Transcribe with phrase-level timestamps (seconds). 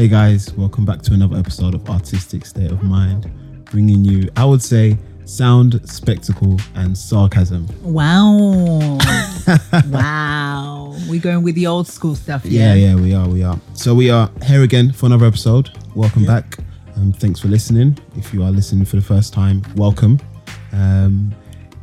[0.00, 3.30] Hey guys, welcome back to another episode of Artistic State of Mind,
[3.66, 4.96] bringing you, I would say,
[5.26, 7.66] sound, spectacle, and sarcasm.
[7.82, 8.96] Wow.
[9.90, 10.96] wow.
[11.06, 12.46] We're going with the old school stuff.
[12.46, 12.94] Yeah, Yeah.
[12.94, 13.60] yeah, we are, we are.
[13.74, 15.68] So we are here again for another episode.
[15.94, 16.56] Welcome back.
[16.96, 17.98] Um, thanks for listening.
[18.16, 20.18] If you are listening for the first time, welcome.
[20.72, 21.34] Um,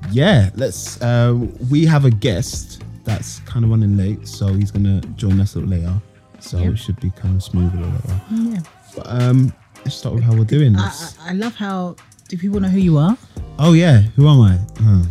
[0.10, 1.00] yeah, let's.
[1.04, 1.36] Uh,
[1.70, 5.60] we have a guest that's kind of running late, so he's gonna join us a
[5.60, 6.02] little later.
[6.40, 6.74] So Yep.
[6.74, 8.22] it should be kind of smooth a little later.
[8.32, 8.60] Yeah.
[8.96, 10.74] But um, let's start with how we're doing.
[10.74, 11.96] Let's- I, I love how.
[12.30, 13.18] Do people know who you are?
[13.60, 14.60] oh yeah, who am I?
[14.80, 15.04] Huh.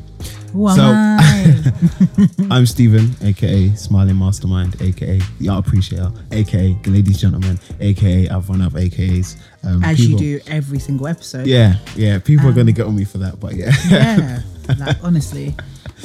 [0.53, 2.49] Who am So- I?
[2.55, 8.49] I'm Stephen, aka Smiling Mastermind, aka the Art Appreciator, aka the Ladies Gentlemen, aka I've
[8.49, 9.37] run up AKAs.
[9.65, 11.47] Um, As people- you do every single episode.
[11.47, 12.19] Yeah, yeah.
[12.19, 13.73] People are gonna get on me for that, but yeah.
[13.89, 14.41] Yeah.
[14.79, 15.55] like, honestly.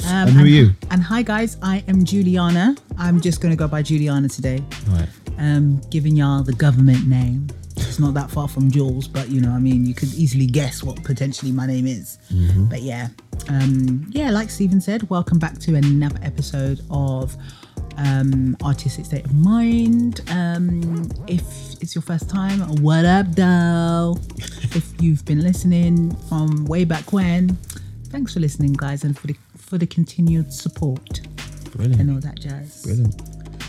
[0.06, 0.70] Um, And who are you?
[0.90, 1.58] And hi, guys.
[1.62, 2.76] I am Juliana.
[2.98, 4.62] I'm just going to go by Juliana today.
[4.88, 5.08] right.
[5.38, 7.48] Um, giving y'all the government name.
[7.76, 10.82] It's not that far from Jules, but you know, I mean, you could easily guess
[10.82, 12.18] what potentially my name is.
[12.32, 12.66] Mm-hmm.
[12.66, 13.08] But yeah,
[13.48, 17.34] um, yeah, like Stephen said, welcome back to another episode of
[17.96, 20.20] um, Artistic State of Mind.
[20.30, 21.42] Um, if
[21.82, 24.16] it's your first time, what up, though?
[24.38, 27.56] if you've been listening from way back when,
[28.10, 29.36] thanks for listening, guys, and for the
[29.72, 31.22] for the continued support
[31.78, 32.82] and all that jazz.
[32.82, 33.22] Brilliant.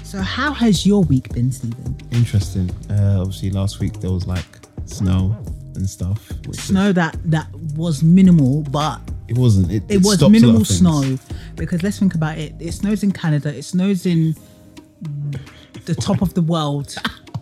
[0.03, 1.95] So, how has your week been, Stephen?
[2.11, 2.69] Interesting.
[2.89, 4.43] Uh, obviously, last week there was like
[4.83, 5.33] snow
[5.75, 6.29] and stuff.
[6.51, 9.71] Snow that that was minimal, but It wasn't.
[9.71, 11.17] It, it was a lot minimal snow
[11.55, 12.53] because let's think about it.
[12.59, 13.55] It snows in Canada.
[13.55, 14.35] It snows in
[15.85, 16.93] the top of the world,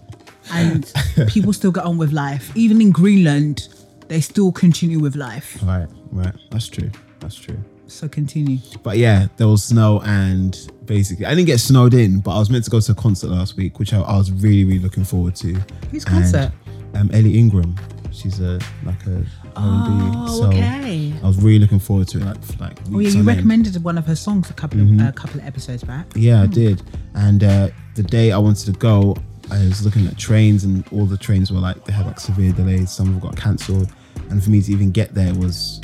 [0.51, 0.85] and
[1.29, 2.55] people still get on with life.
[2.55, 3.69] Even in Greenland,
[4.07, 5.57] they still continue with life.
[5.63, 5.87] Right.
[6.11, 6.35] Right.
[6.51, 6.91] That's true.
[7.21, 7.57] That's true.
[7.91, 8.57] So continue.
[8.83, 12.49] But yeah, there was snow and basically I didn't get snowed in, but I was
[12.49, 15.03] meant to go to a concert last week, which I, I was really, really looking
[15.03, 15.53] forward to.
[15.91, 16.51] Whose And, concert?
[16.95, 17.75] um, Elli Ingram.
[18.11, 19.23] She's a like a
[19.55, 20.17] R&B.
[20.17, 21.13] Oh, so okay.
[21.23, 22.25] I was really looking forward to it.
[22.25, 23.27] Like for like Oh yeah, you end.
[23.27, 25.07] recommended one of her songs a couple of Mm-hmm.
[25.07, 26.07] a couple of episodes back.
[26.15, 26.81] Yeah, I did.
[27.15, 29.15] And uh, the day I wanted to go,
[29.49, 32.51] I was looking at trains, and all the trains were like they had like severe
[32.53, 32.91] delays.
[32.91, 33.93] Some of them got cancelled,
[34.29, 35.79] and for me to even get there was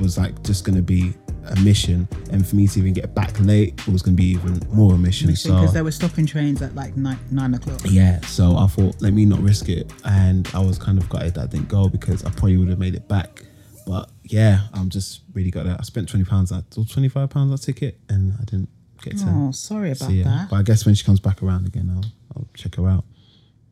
[0.00, 1.12] was like just going to be
[1.46, 4.28] a mission, and for me to even get back late it was going to be
[4.30, 5.26] even more a mission.
[5.28, 7.80] Because so they were stopping trains at like nine, nine o'clock.
[7.84, 11.34] yeah, so I thought let me not risk it, and I was kind of gutted
[11.34, 13.42] that I didn't go because I probably would have made it back.
[13.86, 15.76] But yeah, I'm just really gutted.
[15.78, 16.52] I spent twenty pounds,
[16.90, 18.68] twenty five pounds on a ticket, and I didn't
[19.02, 19.24] get to.
[19.28, 20.46] Oh, sorry about that.
[20.50, 22.04] but I guess when she comes back around again, I'll,
[22.36, 23.04] I'll check her out.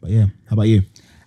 [0.01, 0.83] But yeah, how about you?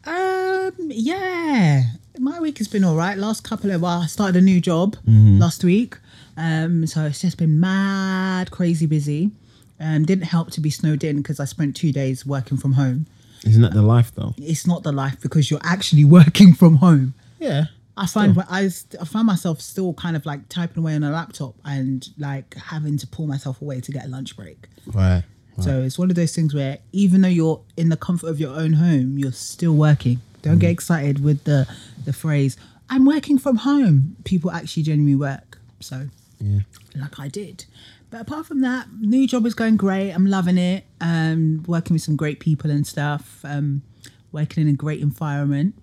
[0.05, 1.83] Um, yeah,
[2.19, 3.17] my week has been all right.
[3.17, 5.39] Last couple of, well, I started a new job Mm-hmm.
[5.39, 5.95] last week,
[6.37, 9.31] um, so it's just been mad, crazy busy.
[9.79, 13.07] Um, didn't help to be snowed in because I spent two days working from home.
[13.45, 14.33] Isn't that the life though?
[14.37, 17.13] It's not the life because you're actually working from home.
[17.39, 17.65] Yeah.
[17.95, 21.11] I find when I, I find myself still kind of like typing away on a
[21.11, 24.67] laptop and like having to pull myself away to get a lunch break.
[24.87, 25.23] Right.
[25.59, 28.55] So it's one of those things where even though you're in the comfort of your
[28.55, 30.19] own home, you're still working.
[30.41, 31.67] Don't get excited with the
[32.03, 32.57] the phrase
[32.89, 35.59] "I'm working from home." People actually genuinely work.
[35.79, 36.09] So,
[36.43, 36.59] Yeah.
[36.95, 37.65] like I did.
[38.09, 40.11] But apart from that, new job is going great.
[40.11, 40.85] I'm loving it.
[41.01, 43.39] Um, working with some great people and stuff.
[43.43, 43.81] Um,
[44.31, 45.75] working in a great environment.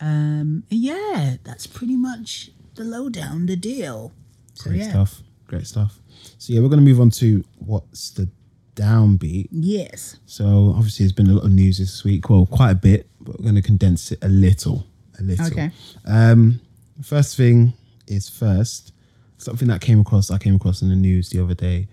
[0.00, 4.12] Um, yeah, that's pretty much the lowdown, the deal.
[4.54, 5.22] So Great yeah, stuff.
[5.48, 5.98] Great stuff.
[6.38, 8.28] So yeah, we're gonna move on to what's the
[8.74, 9.48] downbeat.
[9.50, 10.18] yes.
[10.26, 12.28] So obviously, there's been a lot of news this week.
[12.30, 14.86] Well, quite a bit, but we're gonna condense it a little.
[15.18, 15.46] A little.
[15.46, 15.70] Okay.
[16.06, 16.60] Um,
[17.02, 17.72] first thing
[18.06, 18.92] is first.
[19.38, 21.88] Something that came across, I came across in the news the other day.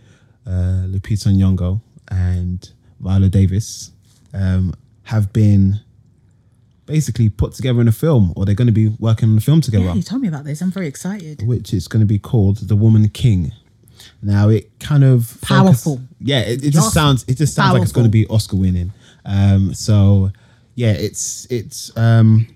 [0.45, 2.69] Uh, Lupita Nyong'o and
[2.99, 3.91] Viola Davis
[4.33, 4.73] um,
[5.03, 5.79] have been
[6.85, 9.61] basically put together in a film, or they're going to be working on a film
[9.61, 10.61] together Yeah, you told me about this.
[10.61, 11.45] I'm very excited.
[11.47, 13.51] which is going to be called The Woman King.
[14.21, 16.01] Now it kind of focus- Powerful.
[16.19, 18.91] yeah, it, it just sounds it just sounds like it's going to be Oscar winning.
[19.25, 20.31] Um, so
[20.75, 22.47] yeah, it's it's um,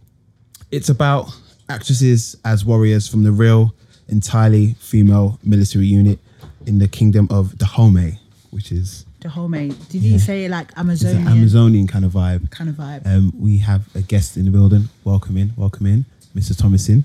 [0.72, 1.30] it's about
[1.70, 3.74] actresses as warriors from the real,
[4.10, 6.20] entirely female military unit
[6.66, 8.20] in the kingdom of Dahomey,
[8.52, 9.74] which is Dahomey.
[9.90, 12.50] Did you say it like Amazonian an Amazonian kind of vibe.
[12.52, 13.06] kind of vibe?
[13.06, 14.90] Um, we have a guest in the building.
[15.04, 16.06] Welcome in, welcome in,
[16.36, 16.58] Mr.
[16.58, 17.04] Thomason.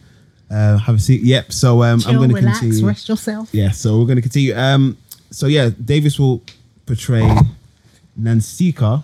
[0.50, 1.22] Uh, have a seat.
[1.22, 1.52] Yep.
[1.52, 2.86] So um, I'm going to relax, continue.
[2.86, 3.48] rest yourself.
[3.52, 4.54] Yeah, so we're going to continue.
[4.54, 4.98] Um,
[5.30, 6.42] so yeah, Davis will
[6.84, 7.22] portray
[8.20, 9.02] Nanisca,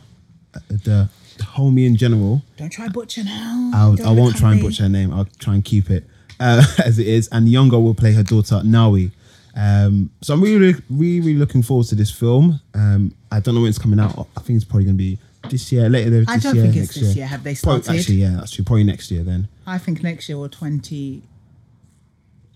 [0.55, 1.09] uh, the,
[1.39, 2.43] Homian general.
[2.57, 3.71] Don't try butcher now.
[3.73, 5.13] I won't try and butcher her name.
[5.13, 6.05] I'll try and keep it
[6.41, 7.29] uh, as it is.
[7.33, 9.13] And Nyong'o will play her daughter Nawi.
[9.57, 12.61] Um, so I'm really, really, really looking forward to this film.
[12.75, 14.29] Um, I don't know when it's coming out.
[14.37, 15.19] I think it's probably going to be
[15.51, 16.37] this year, later this year.
[16.37, 17.27] I don't year, think it's this year.
[17.27, 17.99] Have they Probably- started?
[18.01, 18.65] actually, yeah, that's true.
[18.65, 19.49] Probably next year then.
[19.67, 21.23] I think next year or 20.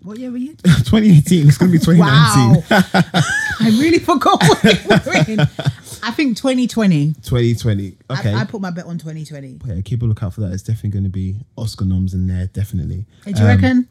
[0.02, 0.54] What year were you?
[0.64, 1.49] 2018.
[1.49, 2.64] It's gonna be 2019.
[2.69, 2.93] Wow.
[3.60, 5.40] I really forgot what we were in.
[6.04, 7.14] I think 2020.
[7.22, 7.96] 2020.
[8.10, 8.32] Okay.
[8.34, 9.60] I, I put my bet on 2020.
[9.64, 10.52] yeah, keep a lookout for that.
[10.52, 12.46] It's definitely going to be Oscar noms in there.
[12.49, 13.04] Definitely.
[13.25, 13.88] Do you Um, reckon?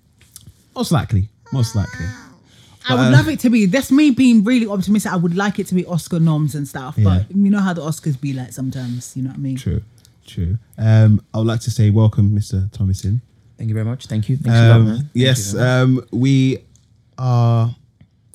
[0.75, 1.30] Most likely.
[1.54, 2.06] Most likely.
[2.90, 3.66] I would uh, love it to be.
[3.66, 5.12] That's me being really optimistic.
[5.14, 6.98] I would like it to be Oscar noms and stuff.
[7.02, 9.16] But you know how the Oscars be like sometimes.
[9.16, 9.56] You know what I mean?
[9.56, 9.81] True.
[10.28, 10.57] True.
[10.78, 12.69] Um, I would like to say welcome, Mr.
[12.74, 13.22] Thomason.
[13.62, 14.08] Thank you very much.
[14.08, 14.40] Thank you.
[14.44, 14.96] A lot, Um, man.
[14.98, 16.58] Thank yes, you um, we
[17.19, 17.75] are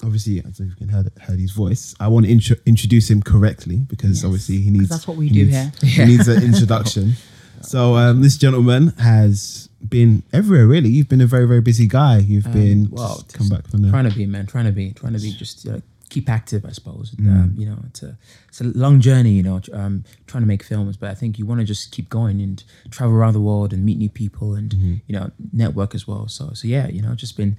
[0.04, 0.38] obviously.
[0.38, 1.96] I don't know if you can hear, heard his voice.
[1.98, 4.88] I want to intro- introduce him correctly because Yes, obviously he needs.
[4.88, 6.06] that's what we he do needs- here.
[6.06, 7.14] He needs an introduction.
[7.60, 10.68] so um, this gentleman has been everywhere.
[10.68, 12.18] Really, you've been a very very busy guy.
[12.18, 13.90] You've Um, been well, come back from the.
[13.90, 14.46] trying to be, man.
[14.46, 14.92] Trying to be.
[14.92, 15.32] Trying to be.
[15.32, 15.80] Just uh,
[16.10, 17.12] keep active, I suppose.
[17.12, 17.28] Mm.
[17.28, 18.16] Um, you know, it's a
[18.48, 19.32] it's a long journey.
[19.32, 22.08] You know, um, trying to make films, but I think you want to just keep
[22.08, 24.94] going and travel around the world and meet new people and Mm-hmm.
[25.06, 26.28] you know network as well.
[26.28, 27.56] So so yeah, you know, just been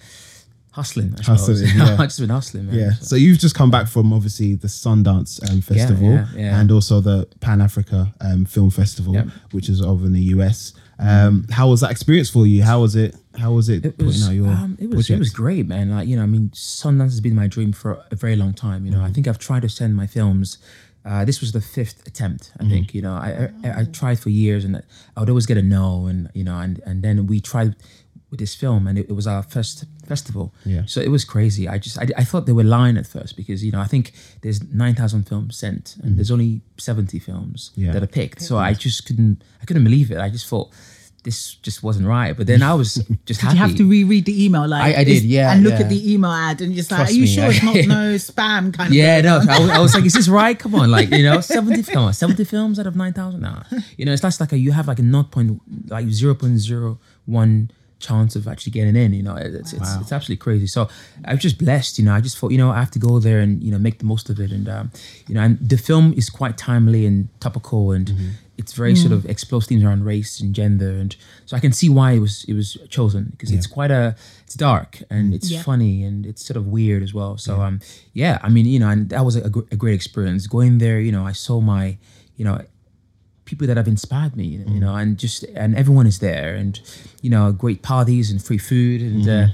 [0.72, 1.14] hustling.
[1.20, 1.76] I Hustling, suppose.
[1.76, 1.94] yeah.
[1.94, 2.76] I've just been hustling, man.
[2.76, 6.60] Yeah, So- so you've just come back from obviously the Sundance um, Festival yeah, yeah.
[6.60, 9.28] and also the Pan Africa um, Film Festival, Yep.
[9.52, 10.74] which is over in the US.
[11.00, 12.64] Um, how was that experience for you?
[12.64, 13.16] How was it?
[13.38, 15.92] How was it, it was, out your um, it was it was great, man.
[15.92, 18.86] Like you know, I mean, Sundance has been my dream for a very long time.
[18.86, 19.06] You know, Mm-hmm.
[19.06, 20.58] I think I've tried to send my films.
[21.06, 22.72] Uh, this was the fifth attempt, I Mm-hmm.
[22.72, 22.94] think.
[22.96, 24.82] You know, I, I I tried for years, and
[25.16, 27.76] I would always get a no, and you know, and and then we tried
[28.30, 30.54] with this film, and it, it was our first festival.
[30.66, 30.82] Yeah.
[30.86, 31.68] So it was crazy.
[31.70, 34.12] I just I, I thought they were lying at first because you know I think
[34.42, 37.86] there's nine thousand films sent, and there's only seventy films Mm-hmm.
[37.86, 37.92] Yeah.
[37.94, 38.42] that are picked.
[38.42, 40.18] So I just couldn't I couldn't believe it.
[40.20, 40.70] I just thought.
[41.24, 42.94] This just wasn't right, but then I was
[43.26, 43.58] just Did happy.
[43.58, 44.66] you have to reread the email?
[44.66, 45.82] Like I- I did, yeah, And look yeah.
[45.82, 47.76] at the email ad and just like, Trust are you me, sure I- it's not
[47.76, 48.94] no spam kind of?
[48.94, 49.42] Yeah, no.
[49.50, 50.58] I was, I was like, is this right?
[50.58, 53.42] Come on, like you know, seventy, come on, seventy films out of nine thousand.
[53.42, 53.64] Nah,
[53.98, 55.60] you know, it's that's like a you have like a not point
[55.90, 59.14] like zero point zero one chance of actually getting in.
[59.14, 60.00] You know, it's it's, Wow.
[60.02, 60.68] it's absolutely crazy.
[60.68, 60.88] So
[61.26, 61.98] I was just blessed.
[62.00, 63.80] You know, I just thought, you know, I have to go there and you know
[63.80, 64.52] make the most of it.
[64.52, 64.92] And um,
[65.28, 68.12] you know, and the film is quite timely and topical and.
[68.60, 71.16] It's very sort of explores themes around race and gender, and
[71.46, 74.16] so I can see why it was it was chosen because it's quite a
[74.46, 75.62] it's dark and it's Yeah.
[75.62, 77.38] funny and it's sort of weird as well.
[77.38, 77.82] So um,
[78.14, 81.00] yeah, I mean, you know, and that was a, a great experience going there.
[81.00, 82.00] You know, I saw my,
[82.36, 82.60] you know,
[83.48, 84.46] people that have inspired me.
[84.54, 86.74] You know, you know, and just and everyone is there, and
[87.24, 89.48] you know, great parties and free food and uh,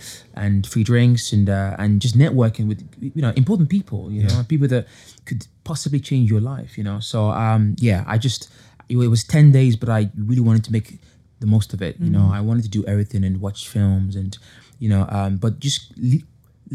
[0.44, 4.12] and free drinks and uh, and just networking with you know important people.
[4.12, 4.86] You know, people that
[5.28, 6.78] could possibly change your life.
[6.78, 8.50] You know, so um, yeah, I just
[8.90, 11.00] it was ten days, but I really wanted to make
[11.40, 11.95] the most of it.
[12.00, 14.38] You know, I wanted to do everything and watch films and
[14.80, 16.25] you know, um, but just le-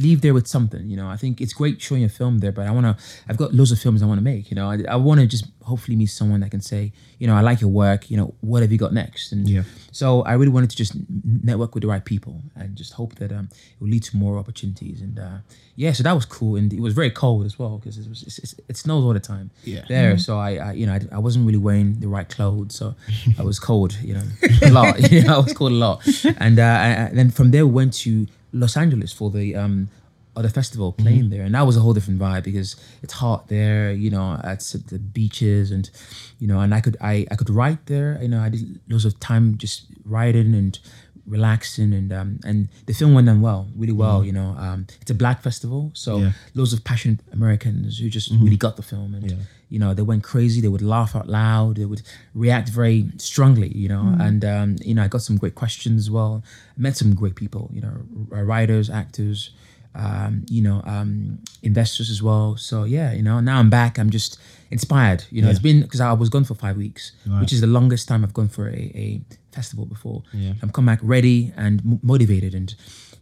[0.05, 0.89] leave there with something.
[0.89, 2.97] You know, I think it's great showing a film there, but I want to.
[3.29, 4.51] I've got loads of films I want to make.
[4.51, 7.35] You know, I, I want to just hopefully meet someone that can say, you know,
[7.35, 8.11] I like your work.
[8.11, 9.33] You know, what have you got next?
[9.33, 9.63] And Yeah.
[9.93, 13.33] so I really wanted to just network with the right people and just hope that
[13.33, 15.01] um, it will lead to more opportunities.
[15.03, 15.39] And uh,
[15.77, 18.23] yeah, so that was cool, and it was very cold as well because it was
[18.23, 19.85] it's, it's, it snows all the time Yeah.
[19.89, 20.17] there.
[20.19, 22.95] So I, I you know I, I wasn't really wearing the right clothes, so
[23.39, 24.25] I was cold, you know,
[24.63, 25.11] a lot.
[25.13, 26.07] you know, I was cold a lot,
[26.39, 29.89] and uh, and then from there we went to Los Angeles for the um
[30.37, 33.91] other festival playing there, and that was a whole different vibe because it's hot there,
[33.91, 35.91] you know, at the beaches, and
[36.39, 39.05] you know, and I could I I could write there, you know, I did loads
[39.05, 40.79] of time just writing and
[41.27, 45.11] relaxing and um and the film went down well really well you know um it's
[45.11, 45.91] a black festival.
[45.93, 46.33] So Yeah.
[46.55, 49.37] loads of passionate americans who just really got the film and Yeah.
[49.71, 52.03] You know they went crazy they would laugh out loud they would
[52.35, 56.11] react very strongly you know and um you know i got some great questions as
[56.11, 56.43] well.
[56.77, 57.95] I met some great people you know
[58.31, 59.51] writers actors
[59.95, 62.57] um you know um investors as well.
[62.57, 64.39] So yeah you know now i'm back i'm just
[64.71, 67.67] inspired you know it's been because i was gone for five weeks which is the
[67.79, 69.21] longest time i've gone for a, a
[69.53, 70.23] festival before.
[70.33, 70.53] Yeah.
[70.63, 72.75] i'm come back ready and m- motivated and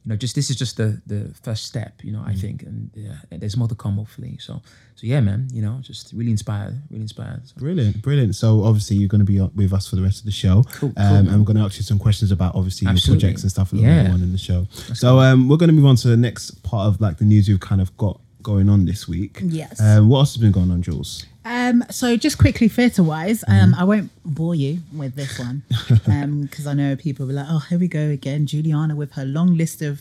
[0.07, 2.29] you know just this is just the the first step you know Mm.
[2.29, 4.63] i think and yeah there's more to come hopefully so
[4.95, 8.35] so yeah man you know just really inspired really inspired So- Brilliant, brilliant.
[8.37, 10.63] So obviously you're going to be with us for the rest of the show.
[10.79, 13.13] Cool, um, and we're going to ask you some questions about obviously Absolutely.
[13.13, 14.03] your projects and stuff a little Yeah.
[14.05, 14.67] bit on in the show.
[14.95, 17.49] so um, we're going to move on to the next part of like the news
[17.49, 19.41] we've kind of got going on this week.
[19.43, 19.81] Yes.
[19.81, 21.26] Um, what else has been going on, Jules?
[21.45, 26.65] Um, so just quickly, theatre wise, um, I won't bore you with this one because
[26.65, 29.57] I know people will be like, "Oh, here we go again, Juliana with her long
[29.57, 30.00] list of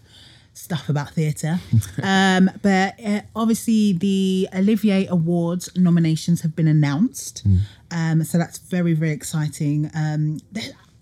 [0.54, 1.60] stuff about theatre."
[2.04, 7.44] um, but uh, obviously, the Olivier Awards nominations have been announced,
[7.90, 9.90] um, so that's very very exciting.
[9.96, 10.40] Um,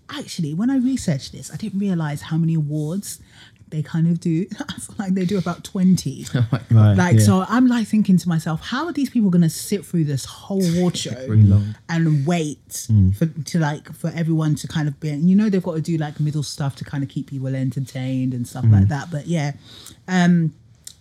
[0.08, 3.20] actually, when I researched this, I didn't realise how many awards
[3.74, 4.46] they kind of do.
[4.68, 6.26] I feel like they do about twenty.
[6.34, 6.96] Oh right.
[6.96, 7.24] Like yeah.
[7.24, 10.24] so, I'm like thinking to myself, how are these people going to sit through this
[10.24, 11.10] whole award show
[11.88, 13.10] and wait hmm.
[13.10, 15.10] for to like for everyone to kind of be?
[15.10, 18.34] You know, they've got to do like middle stuff to kind of keep people entertained
[18.34, 18.88] and stuff like hmm.
[18.88, 19.10] that.
[19.10, 19.52] But yeah,
[20.08, 20.54] um,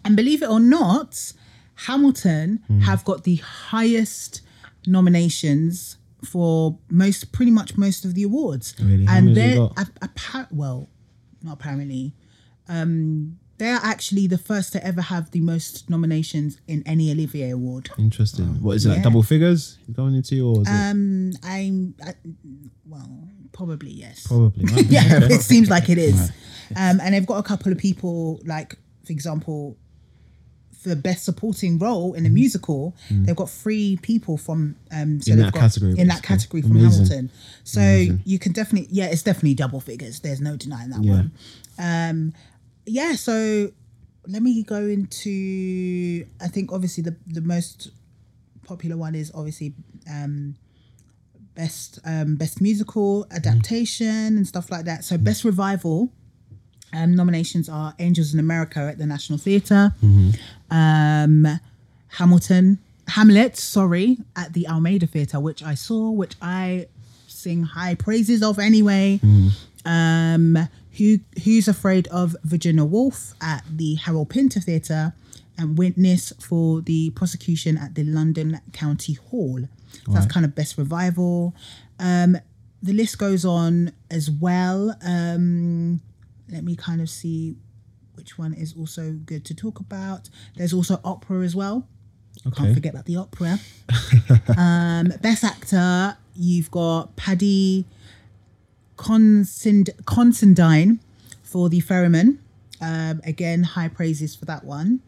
[0.06, 1.34] and believe it or not,
[1.76, 2.80] Hamilton hmm.
[2.82, 4.42] have got the highest
[4.86, 9.06] nominations for most, pretty much most of the awards, Really?
[9.06, 9.88] How and many have they they're got?
[9.88, 10.90] a- appa- well,
[11.42, 12.14] not apparently.
[12.82, 17.90] Um, they're actually the first to ever have the most nominations in any Olivier Award.
[18.00, 18.62] Interesting.
[18.62, 18.90] What is it?
[18.90, 22.14] Like double figures going into, or is it Um, I'm, I,
[22.90, 24.26] well, probably yes.
[24.28, 24.66] probably?
[24.74, 24.86] Right?
[24.88, 25.36] yeah, Okay.
[25.36, 26.32] it seems like it is.
[26.76, 28.76] Um, and they've got a couple of people, like
[29.06, 29.78] for example,
[30.82, 35.34] for best supporting role in a musical, they've got three people from um, so Mm.
[35.36, 36.92] In that got- category, In that category from Amazing.
[37.06, 37.32] Hamilton.
[37.64, 38.22] So Amazing.
[38.26, 40.20] you can definitely, yeah, it's definitely double figures.
[40.22, 41.12] There's no denying that Yeah.
[41.14, 41.32] one.
[41.80, 42.34] Um,
[42.86, 43.14] yeah.
[43.14, 43.72] So
[44.28, 46.26] let me go into.
[46.42, 47.92] I think obviously the the most
[48.66, 49.74] popular one is obviously
[50.10, 50.56] um,
[51.56, 55.04] best um, best musical adaptation and stuff like that.
[55.04, 56.10] So best revival
[56.94, 59.94] um, nominations are Angels in America at the National Theatre,
[60.72, 61.60] um,
[62.10, 66.88] Hamilton, Hamlet, sorry, at the Almeida Theatre, which I saw, which I
[67.28, 69.20] sing high praises of anyway.
[70.98, 75.14] Who Who's Afraid of Virginia Woolf at the Harold Pinter Theatre,
[75.58, 79.60] and Witness for the prosecution at the London County Hall.
[80.06, 81.56] So that's kind of best revival.
[82.00, 82.38] Um,
[82.82, 84.96] the list goes on as well.
[85.06, 86.02] Um,
[86.50, 87.56] let me kind of see
[88.16, 90.30] which one is also good to talk about.
[90.56, 91.88] There's also opera as well.
[92.56, 93.60] Can't forget about the opera.
[94.58, 97.86] um, best actor, you've got Paddy
[100.06, 101.00] Considine
[101.44, 102.40] for The Ferryman.
[102.82, 105.00] Um, again, high praises for that one.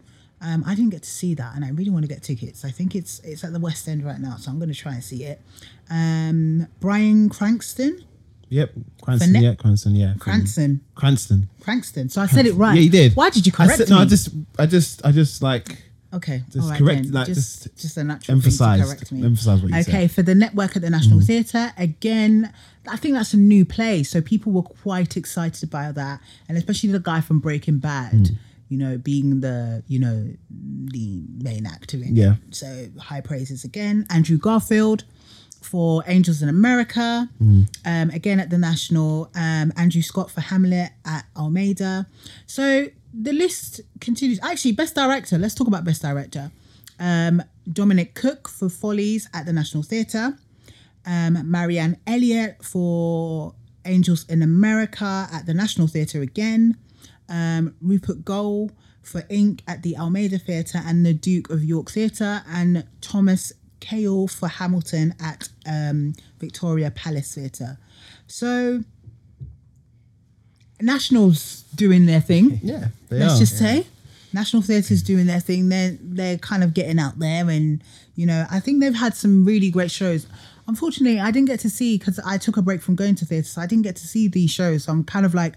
[0.42, 2.64] Um, I didn't get to see that, and I really want to get tickets.
[2.64, 4.94] I think it's it's at the West End right now, so I'm going to try
[4.94, 5.42] and see it.
[5.90, 8.04] Um, Bryan Cranston,
[8.50, 8.74] Yep.
[9.02, 9.36] Cranston.
[9.36, 9.56] yeah.
[9.56, 9.96] Cranston.
[9.96, 10.14] Yeah.
[10.20, 11.50] Cranston, Cranston.
[11.62, 12.10] Cranston.
[12.10, 12.75] So I said it right.
[12.75, 13.16] Yeah, you did.
[13.16, 13.96] Why did you I correct said, me?
[13.96, 15.82] No, I just, I just, I just like
[16.15, 17.12] Okay, Just right correct- then.
[17.12, 19.24] like, just, just just a natural thing to correct me.
[19.25, 20.12] emphasise what you okay, said.
[20.12, 22.51] for the network at the National Theatre, again,
[22.88, 26.91] I think that's a new play, so people were quite excited about that, and especially
[26.91, 28.29] the guy from Breaking Bad,
[28.69, 32.34] you know, being the you know the main actor in Yeah.
[32.48, 32.55] it.
[32.55, 34.05] So high praises again.
[34.10, 35.03] Andrew Garfield
[35.62, 39.29] for Angels in America, um, again at the National.
[39.36, 42.07] Um, Andrew Scott for Hamlet at Almeida.
[42.45, 42.88] So
[43.22, 44.39] the list continues.
[44.43, 45.38] Actually, Best Director.
[45.38, 46.51] Let's talk about Best Director.
[47.00, 50.38] Um, Dominic Cooke for Follies at the National Theatre.
[51.05, 53.53] Um, Marianne Elliott for
[53.86, 56.77] Angels in America at the National Theatre again.
[57.29, 62.43] Um, Rupert Goold for Ink at the Almeida Theatre and the Duke of York Theatre,
[62.48, 67.77] and Thomas Kail for Hamilton at um, Victoria Palace Theatre.
[68.27, 68.84] So,
[70.82, 72.60] Nationals doing their thing.
[72.63, 72.88] Yeah.
[73.10, 73.39] They let's are.
[73.39, 73.86] just say.
[74.34, 75.70] National theatre's doing their thing.
[75.70, 77.82] They're they're kind of getting out there and
[78.15, 80.27] you know i think they've had some really great shows.
[80.67, 83.48] Unfortunately i didn't get to see because i took a break from going to theatre
[83.48, 84.84] so i didn't get to see these shows.
[84.86, 85.55] So i'm kind of like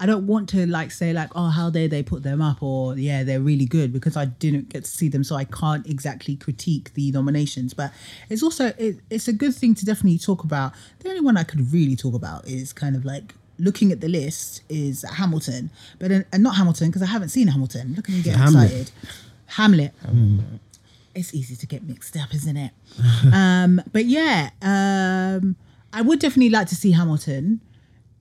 [0.00, 2.62] i don't want to like say like oh how dare they put them up?
[2.62, 5.86] or yeah they're really good because i didn't get to see them so i can't
[5.86, 7.74] exactly critique the nominations.
[7.74, 7.92] But
[8.30, 10.72] it's also it, it's a good thing to definitely talk about.
[11.00, 14.08] The only one i could really talk about is kind of like looking at the
[14.08, 17.94] list is Hamilton, but uh, and not Hamilton because I haven't seen Hamilton.
[17.96, 18.64] Look at me getting Hamlet.
[18.70, 18.90] excited.
[19.46, 19.94] Hamlet.
[21.14, 22.70] It's easy to get mixed up, isn't it?
[23.32, 25.56] um, but yeah, um,
[25.92, 27.60] I would definitely like to see Hamilton.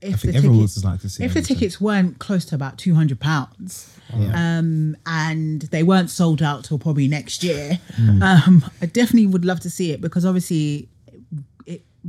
[0.02, 1.42] If I think everyone would like to see If Hamilton.
[1.42, 4.58] the tickets weren't close to about two hundred pounds, Yeah.
[4.60, 7.80] um, and they weren't sold out till probably next year,
[8.22, 10.88] um, I definitely would love to see it because obviously,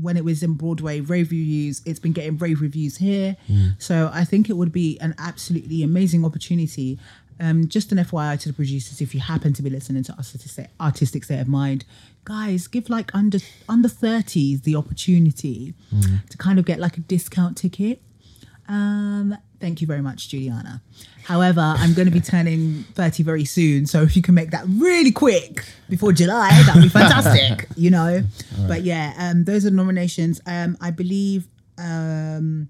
[0.01, 3.37] when it was in Broadway, rave reviews, it's been getting rave reviews here.
[3.47, 3.69] Hmm.
[3.79, 6.99] So I think it would be an absolutely amazing opportunity.
[7.41, 10.71] Um, just an FYI to the producers, if you happen to be listening to Artistic,
[10.81, 11.85] Artistic State of Mind,
[12.25, 13.39] guys, give like under
[13.69, 16.17] under thirties the opportunity Hmm.
[16.31, 18.03] to kind of get like a discount ticket.
[18.69, 20.83] Um, thank you very much, Juliana.
[21.25, 23.87] However, I'm going to be turning 30 very soon.
[23.87, 28.23] So if you can make that really quick before July, that'd be fantastic, you know?
[28.67, 30.41] But yeah, um, those are nominations.
[30.47, 31.47] Um, I believe
[31.77, 32.69] um,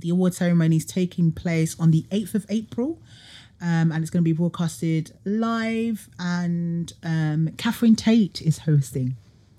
[0.00, 3.00] the award ceremony is taking place on the 8th of April.
[3.62, 6.08] Um, and it's going to be broadcasted live.
[6.18, 9.16] And um, Catherine Tate is hosting.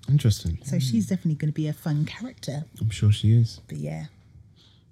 [0.08, 0.58] Interesting.
[0.64, 2.64] So she's definitely going to be a fun character.
[2.80, 3.60] I'm sure she is.
[3.68, 4.06] But yeah.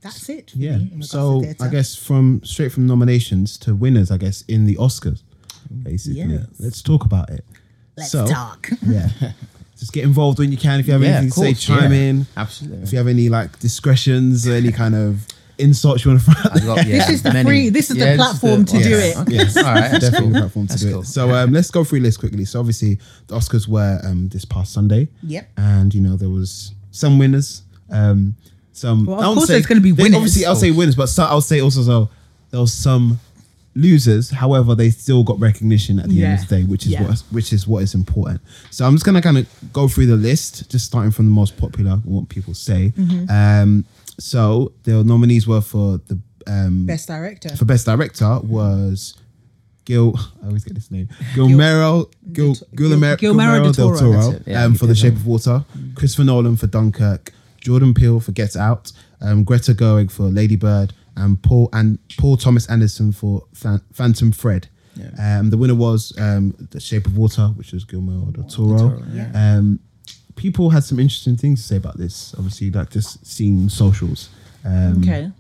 [0.01, 0.53] That's it.
[0.55, 0.73] Yeah.
[0.73, 1.65] really, in So theatre.
[1.65, 5.23] I guess from straight from nominations to winners, I guess in the Oscars,
[5.83, 6.21] basically.
[6.23, 6.47] Yes.
[6.59, 7.45] Let's talk about it.
[7.97, 8.69] let's so, talk.
[8.87, 9.09] Yeah.
[9.79, 10.81] Just get involved when you can.
[10.81, 11.99] If you have Yeah, anything of to say, course, chime yeah.
[11.99, 12.27] in.
[12.37, 12.83] Absolutely.
[12.83, 15.27] If you have any like discretions or any kind of
[15.59, 17.91] insults you want to throw out I got- yeah, This is the many- free- this
[17.91, 19.17] is the this platform to do it.
[19.19, 19.35] Okay.
[19.35, 19.57] Yes.
[19.57, 19.91] All right.
[19.91, 20.41] That's definitely cool.
[20.41, 21.01] platform to That's do cool.
[21.03, 21.07] it.
[21.07, 22.45] So um, let's go through this quickly.
[22.47, 25.09] So obviously the Oscars were um, this past Sunday.
[25.23, 25.51] Yep.
[25.59, 28.35] And you know there was some winners, um,
[28.77, 29.07] some.
[29.07, 30.17] Well, of I won't course say- there's gonna be they- winners.
[30.19, 32.09] Obviously, I'll say winners, but so, I'll say also so
[32.51, 33.19] there was some
[33.75, 34.31] losers.
[34.31, 37.03] However, they still got recognition at the end of the day, which is Yeah.
[37.09, 38.41] what which is what is important.
[38.71, 41.57] So I'm just gonna kind of go through the list, just starting from the most
[41.57, 42.93] popular, what people say.
[42.97, 43.31] Mm-hmm.
[43.31, 43.85] Um,
[44.19, 47.55] so the nominees were for the um, Best director.
[47.57, 49.15] for best director was
[49.85, 50.15] Gil.
[50.43, 51.09] I always get this name.
[51.35, 53.99] Guillermo Gil, Guillermo, Guillermo del Toro.
[53.99, 55.21] Toro yeah, um, for The Shape that.
[55.21, 55.65] of Water.
[55.97, 57.33] Christopher Nolan for Dunkirk.
[57.67, 58.93] Jordan Peele for Get Out.
[59.21, 60.93] Um, Greta Gerwig for Lady Bird.
[61.17, 64.69] And Paul and Paul Thomas Anderson for Phan- Phantom Thread.
[65.19, 68.79] Um, the winner was um, The Shape of Water, which was Guillermo del Toro.
[68.79, 69.31] Toro, yeah.
[69.35, 69.81] Um,
[70.37, 72.35] people had some interesting things to say about this.
[72.39, 74.29] Obviously, like just seeing socials.
[74.65, 75.33] Um, okay.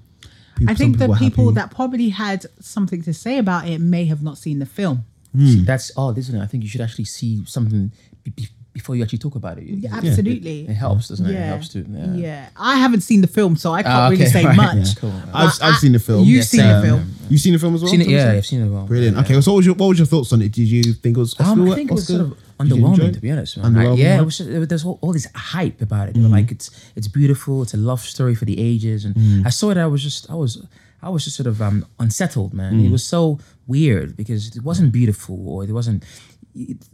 [0.56, 4.06] people- I think the were people that probably had something to say about it may
[4.06, 5.04] have not seen the film.
[5.38, 6.42] See, that's oh, isn't it?
[6.42, 7.92] I think you should actually see something
[8.24, 9.64] be- be- before you actually talk about it.
[9.64, 10.58] Yeah, It- absolutely.
[10.68, 11.30] It, helps, doesn't it?
[11.30, 11.46] It Yeah.
[11.46, 11.78] helps to.
[11.88, 12.14] Yeah.
[12.14, 12.48] Yeah.
[12.56, 14.76] I haven't seen the film, so I can't Ah, really say right, much.
[14.76, 14.94] yeah.
[15.00, 15.12] Cool.
[15.32, 16.24] I've, I've I- seen the film.
[16.24, 17.02] You've seen the Um, film.
[17.28, 17.90] You've seen the film as well?
[17.90, 18.86] Seen it, yeah, I've seen it well.
[18.86, 19.16] Brilliant.
[19.16, 19.22] Yeah.
[19.22, 20.52] Okay, so what was your what was your thoughts on it?
[20.52, 21.44] Did you think it was Oscar?
[21.52, 22.18] Um, I think it was Oscar?
[22.18, 23.56] sort of Did underwhelming, to be honest.
[23.58, 23.76] Man.
[23.76, 24.20] I- yeah, right?
[24.20, 24.38] it was.
[24.38, 26.14] Just, there's all, all this hype about it.
[26.14, 27.62] They were Like it's it's beautiful.
[27.64, 29.04] It's a love story for the ages.
[29.04, 29.76] And I saw it.
[29.76, 30.62] I was just I was
[31.02, 32.78] I was just sort of um, unsettled, man.
[32.80, 36.04] It was so weird because it wasn't beautiful or it wasn't.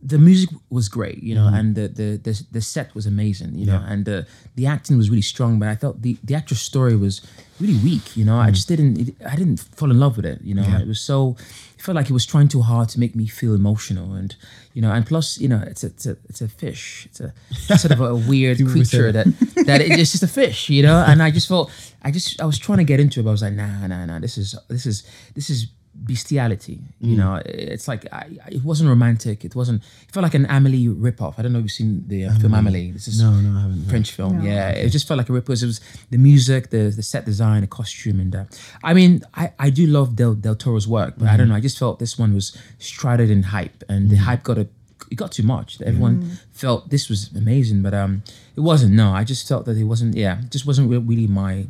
[0.02, 3.66] The music was great, you know, and the, the the the set was amazing, you
[3.66, 5.58] know, and the the acting was really strong.
[5.60, 7.20] But I felt the the actor's story was
[7.60, 8.38] really weak, you know.
[8.38, 10.64] I just didn't it, I didn't fall in love with it, you know.
[10.82, 11.36] It was so
[11.76, 14.34] it felt like it was trying too hard to make me feel emotional, and
[14.74, 17.32] you know, and plus, you know, it's a it's a, it's a fish, it's a
[17.78, 19.26] sort of a weird creature that
[19.66, 20.98] that it- it's just a fish, you know.
[21.06, 21.70] And I just felt
[22.02, 24.06] I just I was trying to get into it, but I was like, nah, nah,
[24.06, 24.18] nah.
[24.18, 25.04] This is this is
[25.36, 27.08] this is bestiality, Mm.
[27.10, 27.40] you know.
[27.44, 29.44] It's like I, I- it wasn't romantic.
[29.44, 29.82] It wasn't.
[30.06, 31.34] It felt like an Amelie ripoff.
[31.38, 32.90] I don't know if you've seen the uh, film Amelie.
[32.92, 33.84] This is No, no, I haven't.
[33.88, 34.42] French film.
[34.42, 35.44] Yeah, it just felt like a rip.
[35.44, 38.44] It was, it was the music, the the set design, the costume, and uh,
[38.82, 41.54] I mean, I, I do love Del Del Toro's work, but I don't know.
[41.54, 44.66] I just felt this one was strided in hype, and the hype got a
[45.10, 45.78] it got too much.
[45.82, 48.22] Everyone felt this was amazing, but um,
[48.56, 48.92] it wasn't.
[48.94, 50.14] No, I just felt that it wasn't.
[50.16, 51.66] Yeah, it just wasn't re- really my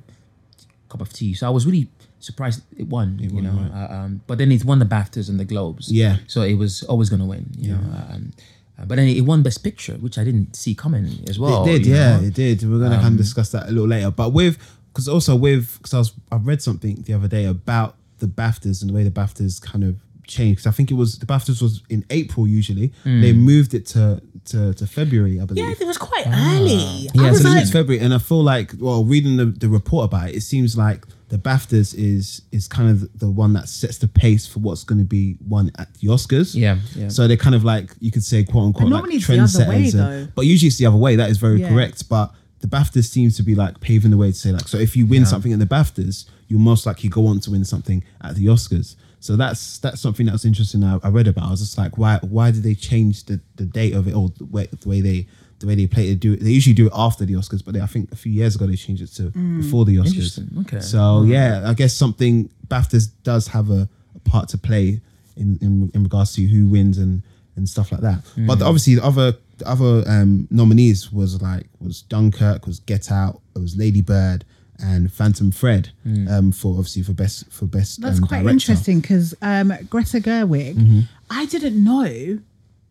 [0.88, 1.34] cup of tea.
[1.34, 1.88] So I was really
[2.22, 3.18] surprised it won.
[3.18, 5.90] you know, uh, um, but then it won the BAFTAs and the Globes.
[5.92, 6.16] Yeah.
[6.26, 7.46] So it was always going to win.
[7.56, 7.78] You know.
[8.10, 8.32] Um,
[8.78, 11.64] uh, but then it won Best Picture, which I didn't see coming as well.
[11.64, 12.26] it did, yeah, know?
[12.26, 12.62] it did.
[12.62, 14.10] We're gonna kind of discuss that a little later.
[14.10, 14.56] But with
[14.92, 18.80] because also with because I was I read something the other day about the Baftas
[18.80, 20.60] and the way the Baftas kind of changed.
[20.62, 22.92] 'Cause I think it was the Baftas was in April usually.
[23.04, 25.64] They moved it to to, to February, I believe.
[25.64, 27.08] Yeah, it was quite early.
[27.14, 30.06] Yeah, was so like, it's February, and I feel like, well, reading the, the report
[30.06, 33.96] about it, it seems like the BAFTAs is is kind of the one that sets
[33.98, 36.54] the pace for what's going to be won at the Oscars.
[36.54, 37.08] Yeah, yeah.
[37.08, 39.34] So they're kind of like you could say, quote unquote, But like normally it's the
[39.36, 39.94] trendsetters.
[39.94, 41.16] and- But usually it's the other way.
[41.16, 41.70] That is very Yeah.
[41.70, 42.06] correct.
[42.08, 44.94] But the BAFTAs seems to be like paving the way to say like, so if
[44.94, 48.34] you win something in the BAFTAs, you'll most likely go on to win something at
[48.36, 48.94] the Oscars.
[49.20, 50.84] So that's that's something that was interesting.
[50.84, 51.46] I, I read about.
[51.48, 54.28] I was just like, why why did they change the, the date of it or
[54.36, 55.26] the way, the way they
[55.62, 56.20] the way they play it?
[56.20, 56.40] Do it?
[56.40, 58.66] They usually do it after the Oscars, but they, I think a few years ago
[58.66, 60.38] they changed it to before the Oscars.
[60.66, 60.80] Okay.
[60.80, 65.00] So yeah, I guess something BAFTAs does have a, a part to play
[65.36, 67.22] in, in in regards to who wins and
[67.56, 68.20] and stuff like that.
[68.46, 68.66] But Mm.
[68.66, 73.58] obviously the other the other um, nominees was like was Dunkirk, was Get Out, it
[73.60, 74.44] was Lady Bird,
[74.78, 75.90] and Phantom Thread
[76.30, 78.00] um, for obviously for best for best.
[78.00, 78.50] That's um, quite director.
[78.50, 81.00] interesting because um, Greta Gerwig, Mm-hmm.
[81.30, 82.38] I didn't know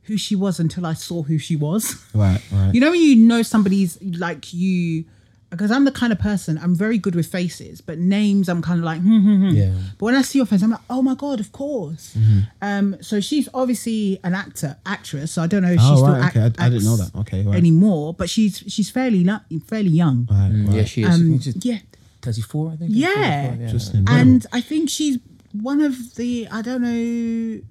[0.04, 1.96] who she was until I saw who she was.
[2.14, 2.74] Right, right.
[2.74, 5.06] You know when you know somebody's like you,
[5.52, 8.80] because I'm the kind of person I'm very good with faces, but names I'm kind
[8.80, 9.56] of like hmm, hmm, hmm.
[9.56, 9.74] Yeah.
[9.98, 12.16] But when I see your face, I'm like, oh my god, of course.
[12.18, 12.40] Mm-hmm.
[12.62, 15.34] Um, so she's obviously an actor, actress.
[15.34, 16.40] So I don't know if she Oh, still right, okay.
[16.48, 17.16] act- I- I didn't know that.
[17.22, 17.58] Okay, right.
[17.58, 18.14] anymore.
[18.14, 20.28] But she's she's fairly lo- fairly young.
[20.32, 20.52] right, right.
[20.52, 21.10] Mm, Yeah, she is.
[21.10, 21.80] I Um, think she's yeah,
[22.22, 22.92] 34, I think.
[22.94, 23.42] Yeah.
[23.50, 24.06] 34, Interesting.
[24.08, 25.20] and I think she's
[25.54, 27.62] one of the I don't know.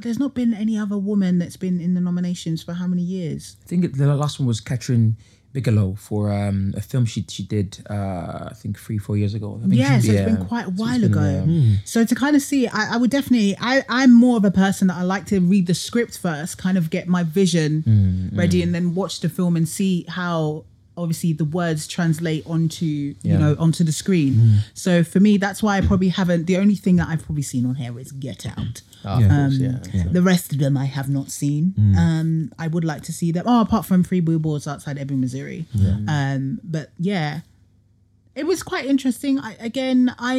[0.00, 3.56] There's not been any other woman that's been in the nominations for how many years?
[3.64, 5.14] I think the last one was Kathryn
[5.52, 9.58] Bigelow for um, a film she she did, uh, I think three, four years ago.
[9.64, 11.40] I think Yeah, she- so it's been quite a So while been, ago.
[11.44, 14.50] um, So to kind of see, I, I would definitely, I, I'm more of a
[14.50, 18.36] person that I like to read the script first, kind of get my vision Mm,
[18.36, 22.86] ready, and then watch the film and see how obviously the words translate onto
[23.22, 24.34] you know onto the screen.
[24.34, 24.58] Mm.
[24.74, 26.46] So for me, that's why I probably haven't.
[26.46, 28.82] The only thing that I've probably seen on here is Get Out.
[29.04, 29.44] Oh, Yeah.
[29.44, 30.04] Um, yeah.
[30.10, 31.74] The rest of them I have not seen.
[31.78, 31.96] Mm.
[31.96, 33.44] Um, I would like to see them.
[33.46, 35.66] Oh, apart from Free Billboards outside Ebbing, Missouri.
[36.08, 37.40] Um, but yeah,
[38.34, 39.38] it was quite interesting.
[39.40, 40.34] I, again, I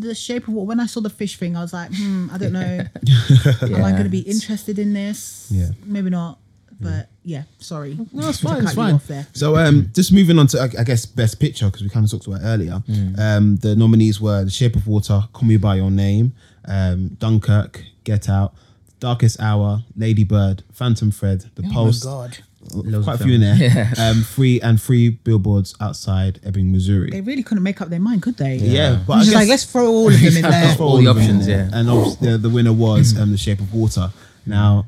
[0.00, 2.38] the shape of what when I saw the fish thing, I was like, hmm, I
[2.38, 2.60] don't know.
[3.62, 5.48] Am I going to be interested in this?
[5.50, 5.68] Yeah.
[5.84, 6.38] maybe not.
[6.84, 7.98] But yeah, sorry.
[8.12, 8.62] No, it's fine.
[8.64, 9.00] It's fine.
[9.32, 12.10] So, um, just moving on to, I I guess, best picture because we kind of
[12.10, 12.82] talked about it earlier.
[13.18, 16.34] Um, the nominees were The Shape of Water, Call Me by Your Name,
[16.66, 18.54] um, Dunkirk, Get Out,
[19.00, 22.04] Darkest Hour, Lady Bird, Phantom Thread, The Post.
[22.06, 22.38] Oh my God,
[22.72, 23.56] Loads Quite of a few in there.
[23.70, 23.98] films.
[24.04, 27.10] Um, three and three billboards outside Ebbing, Missouri.
[27.10, 28.56] they really couldn't make up their mind, could they?
[28.56, 30.74] yeah, but I Just guess like let's throw all of them in there.
[30.76, 31.68] for All the of them options, in there.
[31.70, 31.78] yeah.
[31.78, 34.10] And obviously the, the winner was um, The Shape of Water.
[34.46, 34.86] Now,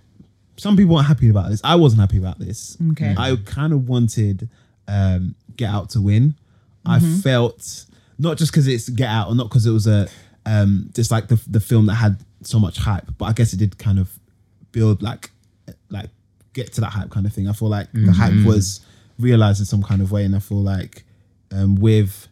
[0.57, 1.61] some people weren't happy about this.
[1.65, 2.77] I wasn't happy about this.
[2.93, 3.15] Okay.
[3.17, 4.49] I kind of wanted
[4.89, 6.35] um, Get Out to win.
[6.85, 7.17] I Mm-hmm.
[7.21, 7.85] felt
[8.19, 10.09] not just because it's Get Out or not because it was a
[10.47, 13.57] um, just like the the film that had so much hype, but I guess it
[13.59, 14.19] did kind of
[14.73, 15.31] build like
[15.91, 16.11] like
[16.53, 17.49] get to that hype kind of thing.
[17.49, 18.47] I feel like the hype Mm-hmm.
[18.47, 18.81] was
[19.19, 21.05] realized in some kind of way, and I feel like
[21.53, 22.29] um, with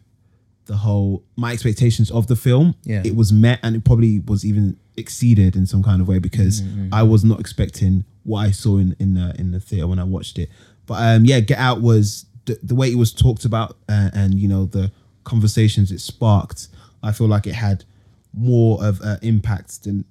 [0.65, 3.01] the whole my expectations of the film, Yeah.
[3.05, 6.63] it was met and it probably was even exceeded in some kind of way because
[6.93, 10.03] I was not expecting what I saw in in the in the theater when I
[10.03, 10.49] watched it.
[10.85, 14.35] But um, yeah, Get Out was the, the way it was talked about uh, and
[14.39, 14.91] you know the
[15.23, 16.67] conversations it sparked.
[17.01, 17.85] I feel like it had
[18.33, 20.05] more of an impact than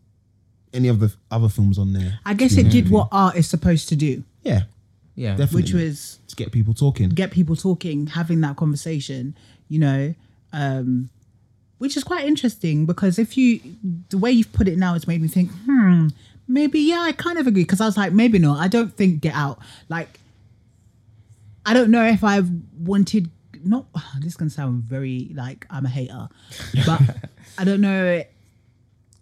[0.73, 2.19] any of the other films on there.
[2.25, 4.63] I guess it did what art is supposed to do, Yeah,
[5.15, 5.37] Yeah.
[5.37, 5.63] definitely.
[5.63, 7.11] which was to get people talking.
[7.11, 9.37] get people talking, having that conversation,
[9.69, 10.15] you know,
[10.53, 11.11] um,
[11.79, 13.61] which is quite interesting because if you,
[14.09, 16.09] the way you've put it now has made me think, hmm,
[16.49, 17.63] maybe, yeah, I kind of agree.
[17.63, 18.59] Because I was like, maybe not.
[18.59, 20.21] I don't think Get Out, like,
[21.67, 23.31] I don't know if I've wanted,
[23.65, 23.87] not,
[24.19, 26.29] this is going to sound very like I'm a hater,
[26.87, 27.01] but
[27.59, 28.23] I don't know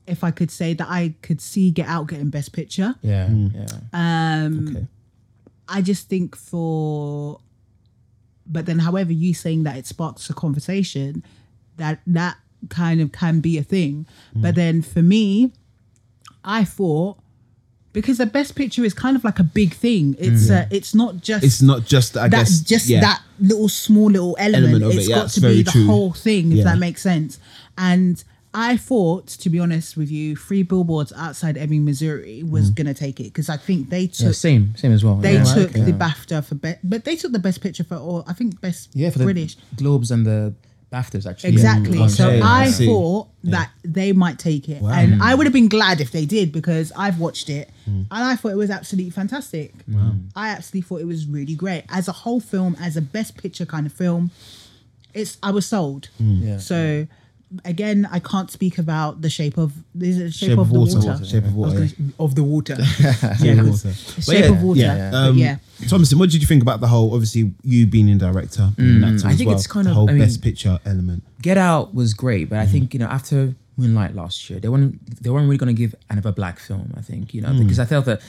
[0.06, 2.94] if I could say that I could see Get Out getting Best Picture.
[3.02, 3.28] Yeah.
[3.30, 3.66] Yeah.
[3.92, 4.86] Um, Okay.
[5.68, 7.40] I just think for,
[8.46, 11.22] but then, however, you saying that it sparks a conversation,
[11.76, 12.36] that that
[12.68, 14.06] kind of can be a thing.
[14.36, 14.42] Mm.
[14.42, 15.52] But then for me,
[16.44, 17.18] I thought
[17.92, 20.16] because the best picture is kind of like a big thing.
[20.18, 21.46] It's uh, it's not just Mm.
[21.46, 23.00] It's not just I that's guess just yeah.
[23.00, 24.64] that little small little element.
[24.82, 25.86] Element of it, It's yeah, got that's to be the true.
[25.86, 26.64] whole thing, if Yeah.
[26.64, 27.38] that makes sense.
[27.76, 28.22] And
[28.54, 32.74] I thought, to be honest with you, Free Billboards outside Ebbing, Missouri was Mm.
[32.76, 35.16] gonna take it because I think they Yeah, took same, same as well.
[35.16, 35.44] they yeah.
[35.54, 35.84] took Yeah.
[35.84, 38.24] the BAFTA for best, but they took the best picture for all.
[38.26, 39.56] I think best Yeah, for the British.
[39.76, 40.52] Globes and the
[40.92, 41.50] BAFTAs actually.
[41.50, 41.98] Exactly.
[41.98, 42.06] Yeah.
[42.06, 42.86] so Okay, I I see.
[42.86, 45.38] thought that they might take it, and I hmm.
[45.38, 48.02] would have been glad if they did because I've watched it hmm.
[48.02, 49.74] and I thought it was absolutely fantastic.
[50.36, 53.66] I absolutely thought it was really great as a whole film, as a best picture
[53.66, 54.30] kind of film.
[55.14, 56.08] It's I was sold.
[56.18, 56.42] Hmm.
[56.42, 56.58] Yeah.
[56.58, 57.06] So
[57.64, 60.72] again, I can't speak about the shape of is it the shape, Shape of, of
[60.72, 60.98] the Water.
[60.98, 61.24] water.
[61.24, 62.76] Shape of I was Water, gonna- of the water.
[62.80, 63.94] Yeah, yeah, 'cause water.
[64.22, 64.80] shape yeah, of water.
[64.80, 65.10] Yeah.
[65.14, 65.56] Um, yeah.
[65.88, 67.12] Thomason, what did you think about the whole?
[67.14, 69.14] Obviously, you being in director, being an mm.
[69.14, 71.22] actor I as think well, it's kind the of- whole I mean- best picture element.
[71.40, 72.70] Get Out was great, but I mm.
[72.72, 75.94] think you know after Moonlight last year, they weren't they weren't really going to give
[76.10, 76.92] another black film.
[76.96, 77.58] I think you know mm.
[77.60, 78.20] because I felt that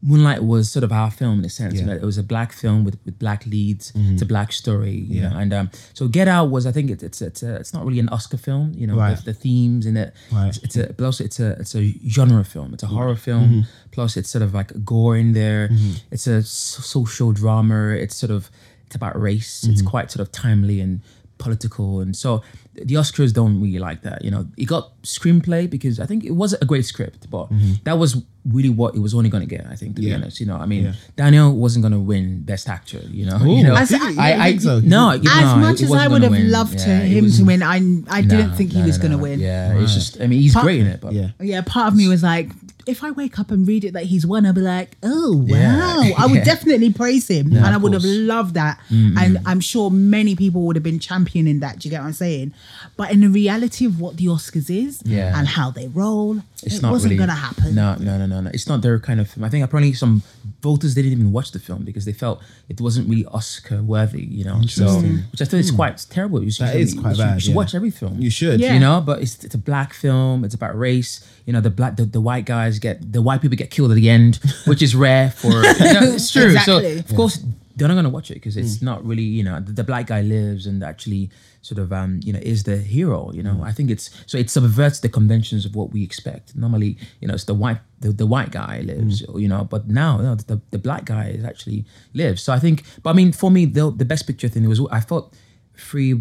[0.00, 1.74] Moonlight was sort of our film in a sense.
[1.74, 1.86] You Yeah.
[1.86, 3.88] know, it was a black film with, with black leads.
[3.88, 4.28] It's a mm-hmm.
[4.28, 4.92] black story.
[5.08, 7.58] You know, and um, so Get Out was I think it, it's it's a, uh,
[7.58, 8.72] it's not really an Oscar film.
[8.76, 9.16] You know, Right.
[9.16, 10.14] the, the themes in it.
[10.30, 10.48] Right.
[10.48, 12.74] It's, it's a but also it's a it's a genre film.
[12.74, 13.30] It's a horror mm-hmm.
[13.30, 13.66] film.
[13.90, 15.68] Plus it's sort of like gore in there.
[15.68, 15.92] Mm-hmm.
[16.12, 17.88] It's a social drama.
[17.88, 18.50] It's sort of
[18.86, 19.64] it's about race.
[19.64, 21.00] It's quite sort of timely and
[21.38, 22.42] political and so
[22.74, 24.24] the Oscars don't really like that.
[24.24, 27.48] You know, it got screenplay because I think it was a great script, but
[27.84, 29.66] that was really what it was only going to get.
[29.66, 30.92] I think, to be honest, you know, I mean, Yeah.
[31.16, 33.00] Daniel wasn't going to win Best Actor.
[33.10, 33.56] You know, Ooh.
[33.56, 34.18] you know, As- Did he?
[34.18, 34.80] I, I think so?
[34.80, 36.50] no, as no, much as I would have win.
[36.50, 37.76] loved to Yeah, him was- to win, I
[38.08, 39.22] I didn't no, think he no, was no, going to no.
[39.22, 39.40] win.
[39.40, 40.20] Yeah, it's just.
[40.20, 41.30] I mean, he's Part- great in it, but Yeah.
[41.40, 42.50] Yeah, part of me was like,
[42.86, 46.00] if I wake up and read it that he's won, I'll be like, oh wow,
[46.00, 46.14] Yeah.
[46.16, 46.44] I would Yeah.
[46.44, 48.80] definitely praise him, Yeah, and I of would have loved that.
[48.90, 49.18] Mm-hmm.
[49.18, 51.80] And I'm sure many people would have been championing that.
[51.80, 52.54] Do you get what I'm saying?
[52.96, 55.38] But in the reality of what the Oscars is Yeah.
[55.38, 57.74] and how they roll, it's it not wasn't really, going to happen.
[57.74, 58.50] No, no, no, no, no.
[58.52, 59.44] It's not their kind of film.
[59.44, 60.22] I think apparently some
[60.60, 64.24] voters didn't even watch the film because they felt it wasn't really Oscar worthy.
[64.24, 65.76] You know, so which I thought is hmm.
[65.76, 66.42] quite terrible.
[66.42, 67.56] You should, That is you quite should- bad, You should yeah.
[67.56, 68.20] watch every film.
[68.20, 68.58] You should.
[68.58, 68.74] Yeah.
[68.74, 70.44] You know, but it's it's a black film.
[70.44, 71.24] It's about race.
[71.46, 73.94] You know, the black the, the white guys get the white people get killed at
[73.94, 75.52] the end, which is rare for.
[75.52, 75.64] You know,
[76.14, 76.46] it's true.
[76.46, 76.96] Exactly.
[76.96, 77.44] So of course
[77.78, 78.84] they're not gonna watch it because it's hmm.
[78.84, 81.30] not really you know the, the black guy lives and actually
[81.62, 83.30] sort of um you know is the hero.
[83.32, 83.62] You know, hmm.
[83.62, 86.56] I think it's so it subverts the conventions of what we expect.
[86.56, 89.38] Normally, you know, it's the white the, the white guy lives, hmm.
[89.38, 92.42] you know, but now you know, the the black guy is actually lives.
[92.42, 95.00] So I think, but I mean, for me, the the best picture thing was I
[95.00, 95.34] thought
[95.74, 96.20] free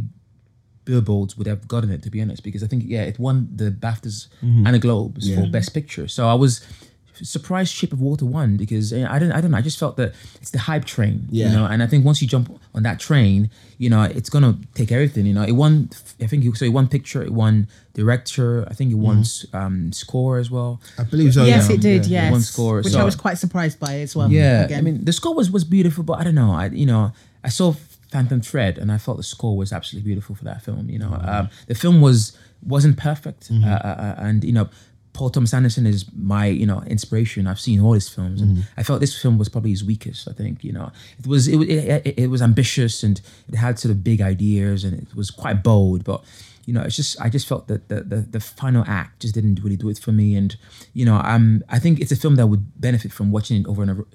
[0.85, 3.71] billboards would have gotten it to be honest because I think yeah it won the
[3.71, 4.65] BAFTAs mm-hmm.
[4.65, 6.65] and the Globes for best picture so I was
[7.25, 9.97] surprised Shape of Water won because eh, I don't I don't know I just felt
[9.97, 11.49] that it's the hype train Yeah.
[11.49, 14.57] you know and I think once you jump on that train you know it's gonna
[14.73, 15.89] take everything you know it won
[16.21, 19.45] I think it, so it won picture it won director I think it won s
[19.53, 21.43] um, score as well I believe so.
[21.43, 21.75] yes, yeah.
[21.75, 22.05] it did.
[22.05, 24.29] yeah, Yes, one score, which so- I was quite surprised by as well.
[24.31, 24.79] yeah, again.
[24.79, 26.51] I mean the score was was beautiful, but I don't know.
[26.63, 27.11] I you know
[27.43, 27.67] I saw
[28.13, 30.89] Phantom Thread and I thought the score was absolutely beautiful for that film.
[30.89, 32.37] You know, um, the film was
[32.73, 34.67] wasn't perfect, uh, uh, uh, and you know.
[35.17, 37.47] Paul Thomas Anderson is my, you know, inspiration.
[37.47, 40.27] I've seen all his films, and I felt this film was probably his weakest.
[40.29, 43.79] I think, you know, it was it, it, it, it was ambitious and it had
[43.79, 46.23] sort of big ideas and it was quite bold, but
[46.67, 49.63] you know, it's just I just felt that the, the the final act just didn't
[49.63, 50.35] really do it for me.
[50.35, 50.55] And
[50.93, 53.81] you know, um, I think it's a film that would benefit from watching it over
[53.81, 54.05] and over,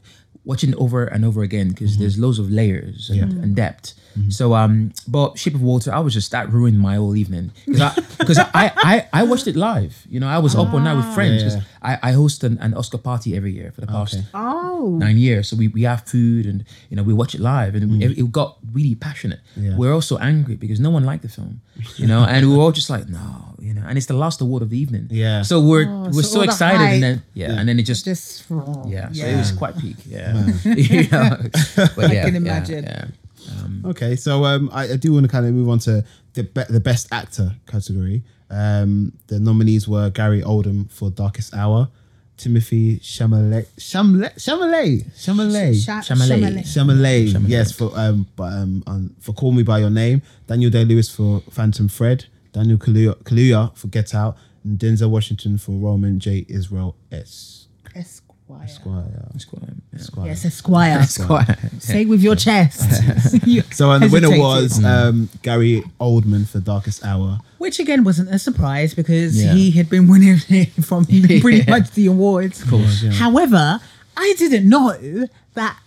[0.44, 2.00] watching it over and over again because mm-hmm.
[2.00, 3.94] there's loads of layers and, and depth.
[4.18, 4.31] Mm-hmm.
[4.31, 8.38] So, um, but Shape of Water, I was just that ruined my whole evening because
[8.38, 10.05] I I, I I watched it live.
[10.09, 11.14] You know, I was up all night with ah.
[11.14, 11.42] friends.
[11.42, 14.96] 'cause I I host an, an Oscar party every year for the past oh.
[14.98, 15.48] nine years.
[15.48, 18.02] So we, we have food and you know we watch it live and mm.
[18.02, 19.40] it, it got really passionate.
[19.56, 19.76] Yeah.
[19.76, 21.61] We're also angry because no one liked the film,
[21.96, 24.62] you know, and we're all just like no, you know, and it's the last award
[24.62, 25.08] of the evening.
[25.11, 25.42] Yeah.
[25.42, 27.85] So we're Oh, we're so so, all the excited and then yeah, and then it
[27.85, 28.44] just, just
[28.87, 29.35] yeah, so yeah.
[29.35, 29.96] it was quite peak.
[30.06, 31.37] Yeah, you know,
[31.96, 32.85] but yeah, can yeah, imagine.
[32.85, 33.06] Yeah,
[33.85, 36.04] Okay, so um, I, I do want to kind of move on to
[36.35, 38.22] the be- the best actor category.
[38.50, 41.88] Um, the nominees were Gary Oldman for Darkest Hour,
[42.42, 46.64] Timothy Chalamet, Chalamet, Chalamet, Chalamet, Sha- Chalamet.
[46.64, 50.85] Chalamet, yes, for um, but um, um, for Call Me by Your Name, Daniel Day
[50.85, 56.18] Lewis for Phantom Fred, Daniel Kaluuya, Kaluuya for Get Out, and Denzel Washington for Roman
[56.18, 56.44] J.
[56.48, 57.68] Israel S.
[57.94, 58.31] Esquire.
[58.64, 59.28] Esquire.
[59.35, 59.98] It's quite, yeah.
[59.98, 60.26] Esquire.
[60.26, 60.98] Yes, Esquire.
[61.02, 61.46] It's quite,
[61.78, 63.02] Say with your chest.
[63.46, 67.38] You So uh, the winner was um, Gary Oldman for Darkest Hour.
[67.59, 69.55] Which again wasn't a surprise because Yeah.
[69.55, 71.70] he had been winning it from pretty Yeah.
[71.70, 72.62] much the awards.
[72.62, 73.12] Of course, yeah.
[73.12, 73.81] However,
[74.16, 75.78] I didn't know that.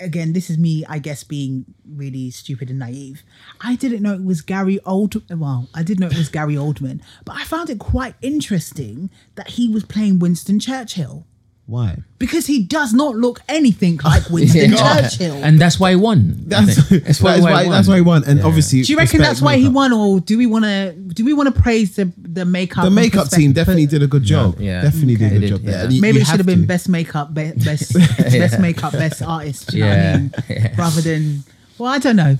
[0.00, 3.22] Again, this is me, I guess, being really stupid and naive.
[3.60, 5.14] I didn't know it was Gary Old.
[5.30, 9.50] Well, I did know it was Gary Oldman, but I found it quite interesting that
[9.50, 11.26] he was playing Winston Churchill
[11.66, 11.96] Why?
[12.18, 15.08] because he does not look anything like Winston Yeah.
[15.08, 15.34] Churchill.
[15.44, 16.44] and that's why he won.
[16.46, 17.04] I That's, think.
[17.04, 18.24] that's, why, that's why he won.
[18.24, 18.46] And Yeah.
[18.46, 21.24] obviously, do you reckon that's respect why he won, or do we want to do
[21.24, 22.84] we want to praise the the makeup?
[22.84, 24.60] The makeup team definitely did a good job.
[24.60, 24.82] yeah.
[24.82, 25.84] Definitely did a good did, job there.
[25.84, 25.88] yeah.
[25.90, 26.66] You- Maybe you it should have have been to.
[26.66, 29.70] best makeup, be- best best makeup, best artist.
[29.70, 30.12] Do you know Yeah.
[30.12, 30.32] what I mean?
[30.48, 30.74] Yeah.
[30.76, 31.44] Rather than,
[31.78, 32.36] well, I don't know.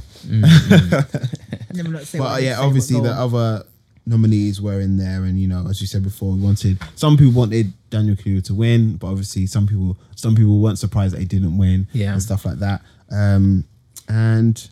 [1.75, 3.65] Never not say But I uh, yeah, say, obviously but the other
[4.07, 7.33] nominees were in there, and you know, as you said before, we wanted some people
[7.33, 11.27] wanted Daniel Kaluuya to win, but obviously some people some people weren't surprised that he
[11.27, 12.13] didn't win, Yeah.
[12.13, 12.83] and stuff like that.
[13.11, 13.65] Um,
[14.09, 14.69] and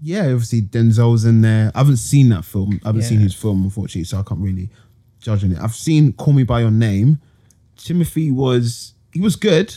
[0.00, 1.70] yeah, obviously Denzel's in there.
[1.74, 2.80] I haven't seen that film.
[2.84, 4.68] I haven't seen his film, unfortunately, so I can't really
[5.20, 5.58] judge on it.
[5.60, 7.20] I've seen Call Me by Your Name.
[7.76, 9.74] Timothy was he was good,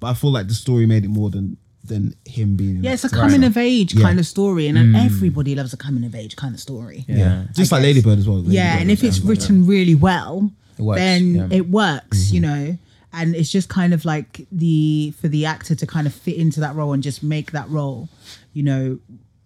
[0.00, 2.82] but I feel like the story made it more than than him being.
[2.82, 4.02] yeah, it's a coming of age Yeah.
[4.02, 7.04] kind of story, and everybody loves a coming of age kind of story.
[7.08, 7.18] Mm.
[7.18, 7.44] Yeah.
[7.52, 7.94] just I like guess.
[7.96, 8.38] Ladybird as well.
[8.46, 9.28] yeah, Ladybird and if was it's like that.
[9.42, 11.48] written really well, It works, then yeah.
[11.50, 12.64] it works, you Mm-hmm.
[12.70, 12.78] know.
[13.16, 16.58] And it's just kind of like the for the actor to kind of fit into
[16.60, 18.08] that role and just make that role,
[18.54, 18.98] you know,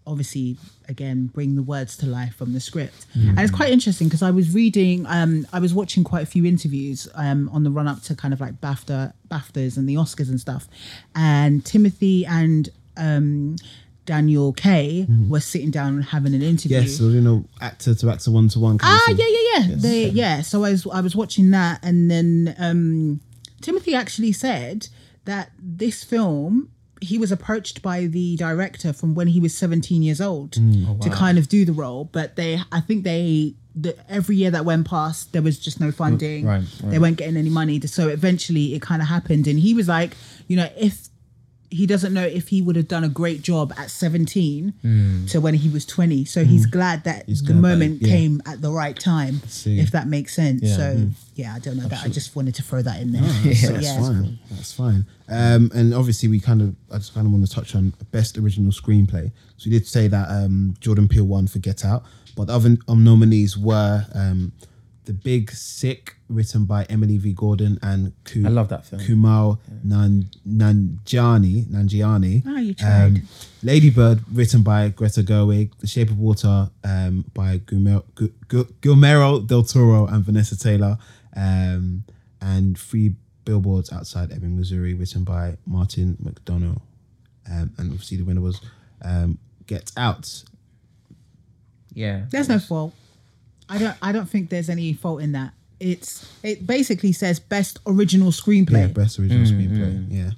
[0.08, 0.56] obviously
[0.88, 3.06] again bring the words to life from the script.
[3.14, 6.44] And it's quite interesting because I was reading, um, I was watching quite a few
[6.46, 10.28] interviews um, on the run up to kind of like BAFTA, BAFTAs and the Oscars
[10.28, 10.66] and stuff,
[11.14, 13.56] and Timothy and um,
[14.06, 16.78] Daniel K were sitting down and having an interview.
[16.78, 18.78] Yes, so you know, actor to actor, one to one.
[18.82, 19.66] Ah, yeah, yeah, yeah.
[19.76, 20.40] They, yeah.
[20.40, 23.20] So I was, I was watching that, and then um,
[23.60, 24.88] Timothy actually said
[25.26, 30.20] that this film he was approached by the director from when he was 17 years
[30.20, 30.86] old mm.
[30.88, 33.54] oh, to kind of do the role, but they, I think they.
[33.80, 36.44] The, every year that went past, there was just no funding.
[36.44, 37.80] Right, They weren't getting any money.
[37.82, 40.16] So eventually, it kind of happened, and he was like,
[40.48, 41.07] you know, if
[41.70, 45.54] he doesn't know if he would have done a great job at 17 to when
[45.54, 48.08] he was 20 so he's glad that He's the moment yeah.
[48.08, 49.78] came at the right time See.
[49.78, 50.76] if that makes sense Yeah.
[50.76, 53.60] so yeah i don't know that i just wanted to throw that in there That's,
[53.66, 54.00] So, that's yeah.
[54.00, 54.38] fine.
[54.50, 55.06] That's fine.
[55.28, 58.38] Um, and obviously, we kind of, I just kind of want to touch on best
[58.38, 59.30] original screenplay.
[59.58, 62.04] So we did say that um, Jordan Peele won for Get Out,
[62.34, 64.52] but the other um, nominees were um,
[65.04, 67.32] The Big Sick, written by Emily V.
[67.32, 69.00] Gordon and Ku- I love that film.
[69.02, 71.66] Kumal Nan- Nanjiani.
[71.66, 72.42] Nanjiani.
[72.46, 73.06] Oh, you tried.
[73.06, 73.22] Um,
[73.62, 75.70] Lady Bird, written by Greta Gerwig.
[75.78, 80.98] The Shape of Water, um, by Guillermo, Gu- Gu- Guillermo del Toro and Vanessa Taylor.
[81.34, 82.04] Um,
[82.40, 83.14] and Three
[83.44, 86.80] Billboards Outside Ebbing, Missouri, written by Martin McDonagh.
[87.50, 88.60] Um, and obviously the winner was
[89.02, 90.44] um, Get Out.
[91.94, 92.26] Yeah.
[92.30, 92.94] There's no fault.
[93.68, 93.96] I don't.
[94.00, 95.52] I don't think there's any fault in that.
[95.80, 96.26] It's.
[96.42, 98.80] It basically says best original screenplay.
[98.80, 100.06] Yeah, best original mm, screenplay.
[100.06, 100.06] Mm.
[100.10, 100.30] Yeah.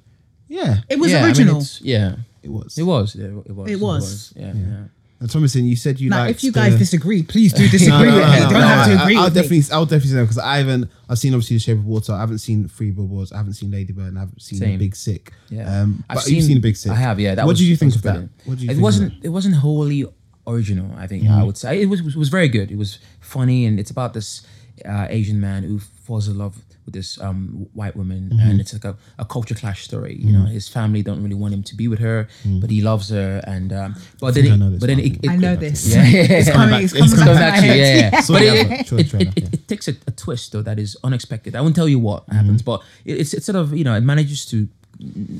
[0.51, 1.63] Yeah, It was yeah, I mean, original.
[1.79, 2.15] yeah.
[2.43, 2.77] it was.
[2.77, 3.15] It was.
[3.15, 3.71] It, it was.
[3.71, 4.33] It was.
[4.35, 4.53] Yeah.
[4.53, 4.83] yeah.
[5.21, 8.09] And Tomisin, you said you now, if you the- guys disagree, please do disagree no,
[8.09, 9.65] no, with no, no, You don't no, have to I- agree I'll with definitely, me.
[9.71, 10.89] I'll definitely say because I haven't.
[11.07, 12.11] I've seen obviously the Shape of Water.
[12.11, 13.31] I haven't seen Three Billboards.
[13.31, 14.07] I haven't seen Lady Bird.
[14.07, 14.77] And I haven't seen Same.
[14.77, 15.31] Big Sick.
[15.49, 15.81] Yeah.
[15.81, 16.91] Um, I've but you've seen Big Sick.
[16.91, 17.17] I have.
[17.17, 17.35] Yeah.
[17.35, 18.29] That what was, did you think was of that?
[18.43, 19.21] What did you it think of wasn't.
[19.21, 19.27] that?
[19.27, 20.05] It wasn't wholly
[20.47, 20.91] original.
[20.97, 21.45] I think I mm-hmm.
[21.45, 22.01] would say it was.
[22.01, 22.71] It was very good.
[22.71, 24.41] It was funny, and it's about this
[24.85, 28.85] uh, Asian man who falls in love with this um, white woman, and it's like
[28.85, 30.15] a, a culture clash story.
[30.15, 32.27] You know, his family don't really want him to be with her,
[32.59, 35.55] but he loves her, and um, but then, it, but then it, it, I know
[35.55, 35.87] this.
[35.93, 36.83] Yeah, yeah, It's coming.
[36.83, 37.95] It's It's coming coming back back to to you, head.
[38.03, 38.21] yeah, yeah.
[38.27, 40.97] Saw but the it, it, it, it, it, takes a, a twist though that is
[41.03, 41.55] unexpected.
[41.55, 44.01] I won't tell you what happens, but it, it's it's sort of you know it
[44.01, 44.67] manages to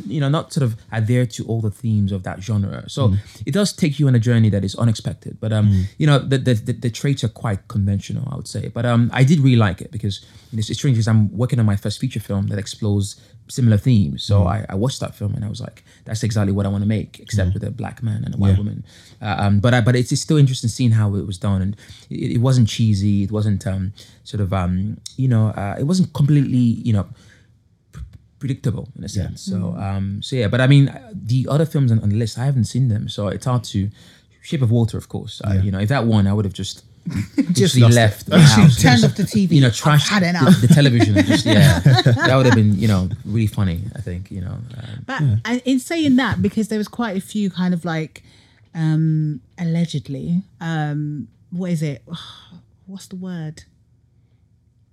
[0.07, 2.89] you know not sort of adhere to all the themes of that genre.
[2.89, 3.13] So
[3.45, 5.37] it does take you on a journey that is unexpected.
[5.39, 8.69] But um you know the the, the the traits are quite conventional, I would say.
[8.69, 10.15] But um I did really like it because
[10.51, 13.19] it's, it's strange because I'm working on my first feature film that explores
[13.49, 14.23] similar themes.
[14.23, 16.83] So I, I watched that film and I was like, that's exactly what I want
[16.83, 18.57] to make, except with a black man and a white Yeah.
[18.57, 18.85] woman.
[19.21, 21.75] Uh, um, but I, but it's, it's still interesting seeing how it was done, and
[22.09, 23.23] it, it wasn't cheesy.
[23.23, 23.91] It wasn't um,
[24.23, 27.07] sort of um, you know, uh, it wasn't completely you know
[28.41, 29.39] predictable in a sense.
[29.51, 30.49] So um, so yeah.
[30.53, 33.03] But I mean, uh, the other films on, on the list, I haven't seen them,
[33.15, 33.89] so it's hard to.
[34.43, 35.39] Shape of Water, of course.
[35.45, 36.83] Uh, you know, if that won, I would have just
[37.61, 38.81] just left the house.
[38.81, 39.51] Turned off the TV.
[39.51, 40.61] You know, I've trashed had the, enough.
[40.61, 41.13] the television.
[41.25, 41.79] Just yeah,
[42.27, 43.77] that would have been you know really funny.
[43.95, 44.57] I think you know.
[44.79, 48.23] Um, But and in saying that, because there was quite a few kind of like
[48.73, 52.01] um allegedly, um, what is it?
[52.87, 53.63] What's the word?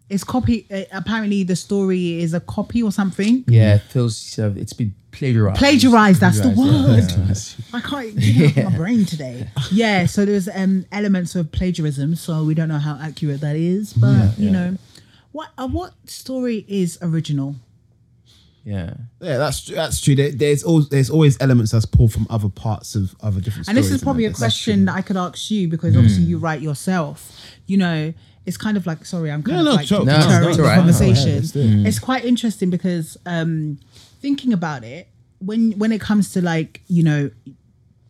[0.09, 0.67] It's copy.
[0.71, 3.45] Uh, apparently, the story is a copy or something.
[3.47, 5.59] yeah, it feels uh, it's been plagiarized.
[5.59, 6.21] Plagiarized.
[6.21, 7.29] That's the Plagiarized, yeah, word.
[7.29, 7.77] yeah.
[7.77, 9.49] I can't get it off my brain today.
[9.71, 13.93] Yeah, so there's um elements of plagiarism, so we don't know how accurate that is.
[13.93, 14.53] But you yeah.
[14.53, 14.77] know,
[15.33, 17.57] what uh, what story is original?
[18.69, 18.95] Yeah.
[19.21, 20.15] Yeah, that's that's true.
[20.15, 23.65] There, there's always there's always elements that's pulled from other parts of other different.
[23.65, 23.69] Stories.
[23.69, 26.61] And this is probably a question that I could ask you because obviously you write
[26.61, 27.33] yourself.
[27.67, 28.15] You know,
[28.49, 30.05] it's kind of like sorry, I'm kind No, of no, like sure.
[30.05, 30.79] No, deterring it's the all right.
[30.79, 31.25] conversation.
[31.25, 31.87] No, yeah, let's do it.
[31.89, 33.79] It's quite interesting because um,
[34.21, 35.09] thinking about it,
[35.39, 37.31] when when it comes to like you know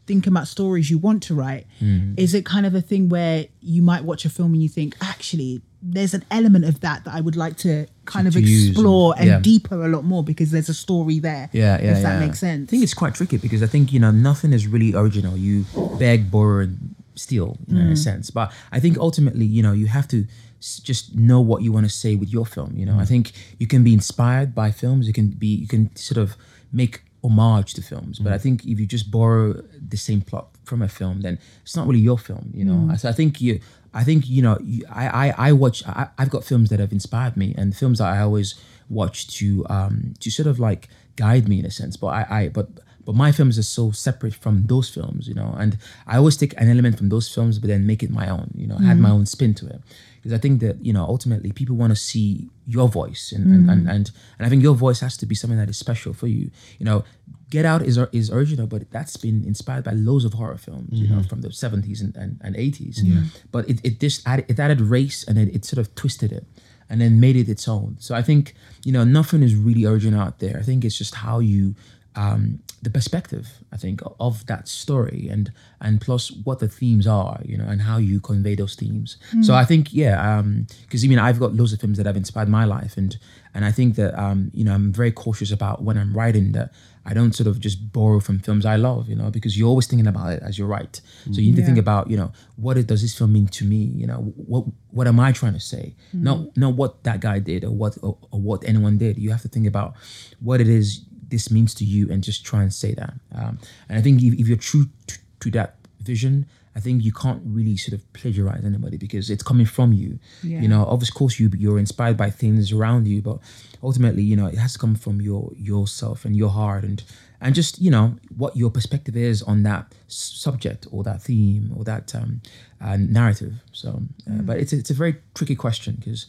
[0.07, 2.15] thinking about stories you want to write, Hmm.
[2.17, 4.97] is it kind of a thing where you might watch a film and you think
[5.03, 9.13] actually there's an element of that that I would like to kind of to explore
[9.13, 9.41] and- and yeah.
[9.41, 11.51] deeper a lot more because there's a story there.
[11.53, 12.27] Yeah, yeah, if that yeah.
[12.27, 12.69] makes sense.
[12.69, 15.37] I think it's quite tricky because I think you know nothing is really original.
[15.37, 15.67] You
[15.99, 17.99] beg, borrow, and steal you know, in a mm.
[17.99, 18.31] sense.
[18.31, 20.27] But I think ultimately, you know, you have to
[20.61, 22.75] just know what you want to say with your film.
[22.77, 23.09] You know, I mm.
[23.09, 25.07] think you can be inspired by films.
[25.07, 26.37] You can be, you can sort of
[26.73, 28.19] make homage to films.
[28.19, 28.43] But I mm.
[28.43, 29.55] think if you just borrow
[29.89, 32.51] the same plot from a film, then it's not really your film.
[32.55, 33.61] You know, so I think you.
[33.95, 34.59] I think you know.
[34.63, 35.83] You, I, I I watch.
[35.87, 38.55] I, I've got films that have inspired me, and films that I always
[38.91, 41.97] watch to um to sort of like guide me in a sense.
[41.97, 42.69] But I, I but
[43.09, 45.57] but my films are so separate from those films, you know.
[45.59, 48.51] And I always take an element from those films, but then make it my own,
[48.55, 49.01] you know, add mm.
[49.01, 49.81] my own spin to it.
[50.17, 53.71] Because I think that you know ultimately people want to see your voice, and, and,
[53.71, 53.95] and mm.
[53.95, 56.51] and and I think your voice has to be something that is special for you.
[56.79, 57.03] You know,
[57.49, 61.09] Get Out is is original, but that's been inspired by loads of horror films, you
[61.09, 61.29] know, mm-hmm.
[61.29, 63.03] from the seventies and, and, and 80s
[63.51, 66.45] But it, it just added, it added race and it, it sort of twisted it
[66.91, 67.97] and then made it its own.
[68.01, 70.59] So I think you know nothing is really original out there.
[70.59, 71.75] I think it's just how you
[72.19, 77.41] um, the perspective I think of that story and and plus what the themes are,
[77.45, 79.19] you know, and how you convey those themes.
[79.43, 80.43] So I think yeah,
[80.83, 83.17] because I mean I've got loads of films that have inspired my life and
[83.55, 86.73] and I think that um, you know I'm very cautious about when I'm writing that
[87.09, 89.87] I don't sort of just borrow from films I love, you know, because you're always
[89.87, 91.01] thinking about it as you write.
[91.33, 93.65] So you need to think about, you know, what it, does this film mean to
[93.65, 93.77] me?
[93.77, 95.95] You know, what what am I trying to say?
[96.13, 99.17] Not not what that guy did or what or, or what anyone did.
[99.19, 99.95] You have to think about
[100.41, 103.15] what it is this means to you and just try and say that.
[103.35, 103.59] Um,
[103.89, 106.47] and I think if, if you're true to, to that vision.
[106.77, 110.21] I think you can't really sort of plagiarize anybody because it's coming from you.
[110.45, 110.61] Yeah.
[110.61, 113.39] You know, of course you you're inspired by things around you, but
[113.83, 117.03] ultimately, you know, it has to come from your yourself and your heart and
[117.41, 121.83] and just you know what your perspective is on that subject or that theme or
[121.85, 122.41] that um,
[122.81, 123.55] uh, narrative.
[123.73, 126.27] So, uh, but it's it's a very tricky question because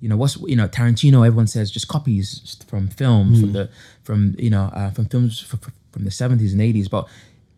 [0.00, 1.26] you know what's you know Tarantino.
[1.26, 3.68] Everyone says just copies from films from the
[4.02, 7.06] from you know uh, from films f- f- from the seventies and eighties, but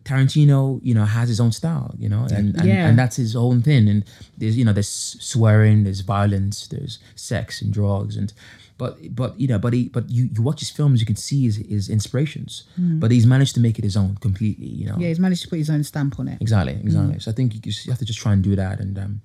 [0.05, 2.87] Tarantino, you know, has his own style, you know, and and, Yeah.
[2.89, 3.87] and that's his own thing.
[3.87, 4.03] And
[4.37, 8.33] there's you know there's swearing, there's violence, there's sex and drugs, and
[8.77, 11.43] but but you know but he but you you watch his films, you can see
[11.45, 14.97] his his inspirations, but he's managed to make it his own completely, you know.
[14.99, 16.41] Yeah, he's managed to put his own stamp on it.
[16.41, 17.19] Exactly, exactly.
[17.19, 19.21] So I think you, just, you have to just try and do that, and um,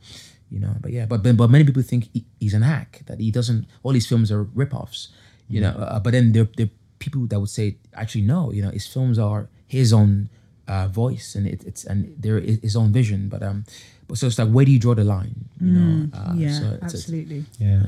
[0.50, 3.20] you know, but yeah, but but, but many people think he, he's an hack that
[3.20, 3.66] he doesn't.
[3.82, 5.08] All his films are rip-offs,
[5.48, 5.70] you know.
[5.70, 8.86] Uh, but then there there are people that would say actually no, you know, his
[8.86, 10.28] films are his own
[10.66, 13.28] uh, voice and it, it's and there is his own vision.
[13.28, 13.64] But um,
[14.08, 15.34] but so it's like where do you draw the line?
[15.60, 17.44] You know, uh, yeah, so it's- it's- absolutely.
[17.58, 17.82] Yeah.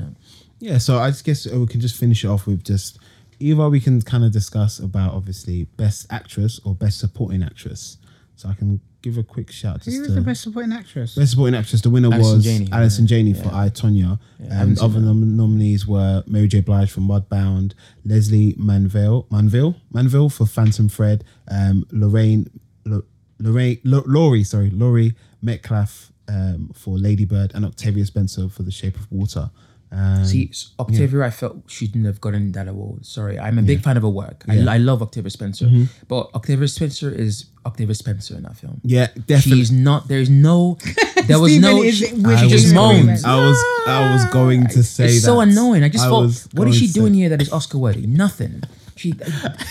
[0.59, 0.77] Yeah.
[0.77, 2.99] So I just guess uh, we can just finish it off with just
[3.39, 7.97] either we can kind of discuss about obviously best actress or best supporting actress.
[8.35, 9.81] So I can give a quick shout.
[9.81, 11.15] Just Who was to, the best supporting actress?
[11.15, 11.81] Best supporting actress.
[11.81, 12.69] The winner Allison was Janney.
[12.71, 13.43] Allison Janney Yeah.
[13.43, 14.19] for I Tonya.
[14.39, 16.61] haven't and other nom- nominees were Mary J.
[16.61, 17.73] Blige for Mudbound,
[18.05, 22.49] Lesley Manville, Manville, Manville for Phantom Thread, um, Lorraine,
[22.85, 23.03] Lo-
[23.39, 28.71] Lorraine, Lo- Laurie, sorry, Laurie Metcalf um, for Lady Bird, and Octavia Spencer for The
[28.71, 29.49] Shape of Water.
[29.93, 33.05] Um, See, Octavia, I felt she shouldn't have gotten that award.
[33.05, 34.45] Sorry, I'm a big fan of her work.
[34.47, 35.67] I, I love Octavia Spencer,
[36.07, 38.79] but Octavia Spencer is Octavia Spencer in that film.
[38.83, 39.57] yeah, definitely.
[39.59, 40.07] She's not.
[40.07, 40.77] There's no.
[41.27, 41.83] There was no.
[41.83, 43.23] she, she I just moans.
[43.23, 45.21] I was, I was going to say It's that.
[45.21, 45.83] so annoying.
[45.83, 48.07] I just thought, what is she doing say- here that is Oscar worthy?
[48.07, 48.63] Nothing.
[49.01, 49.13] She,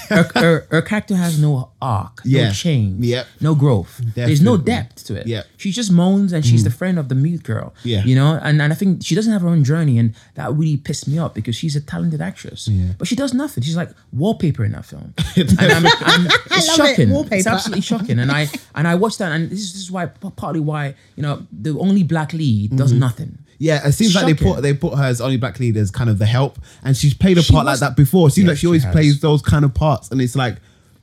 [0.09, 2.49] her, her, her character has no arc, Yeah.
[2.49, 3.27] no change, Yep.
[3.41, 4.01] no growth.
[4.17, 5.27] There's no depth to it.
[5.27, 5.47] Yep.
[5.57, 7.73] She just moans and she's the friend of the mute girl.
[7.85, 8.03] Yeah.
[8.05, 10.77] You know, and, and I think she doesn't have her own journey, and that really
[10.77, 12.69] pissed me off because she's a talented actress.
[12.99, 13.63] But she does nothing.
[13.63, 15.15] She's like wallpaper in that film.
[15.37, 17.11] and I'm, I'm, it's it, shocking.
[17.11, 17.37] wallpaper.
[17.37, 18.19] It's absolutely shocking.
[18.19, 21.23] And I and I watched that, and this is, this is why partly why you
[21.23, 23.39] know the only black lead does nothing.
[23.63, 26.09] Yeah, it seems like they put they put her as only black lead as kind
[26.09, 28.29] of the help, and she's played a She part like that before.
[28.29, 28.93] It seems Yeah, like she she always has.
[28.93, 30.57] plays those kind of parts, and it's like,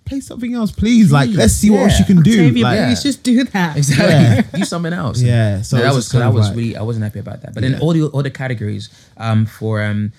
[0.06, 1.12] play something else, please.
[1.12, 1.98] Like, let's see what else yeah.
[1.98, 2.32] she can do.
[2.32, 3.78] Octavia, Like, please just do that.
[3.82, 4.08] Exactly.
[4.08, 4.42] Yeah.
[4.60, 5.22] Do something else.
[5.22, 7.04] Yeah, so So it that was was just so that was like- really I wasn't
[7.04, 7.54] happy about that.
[7.54, 10.12] But then all the other categories um, for um,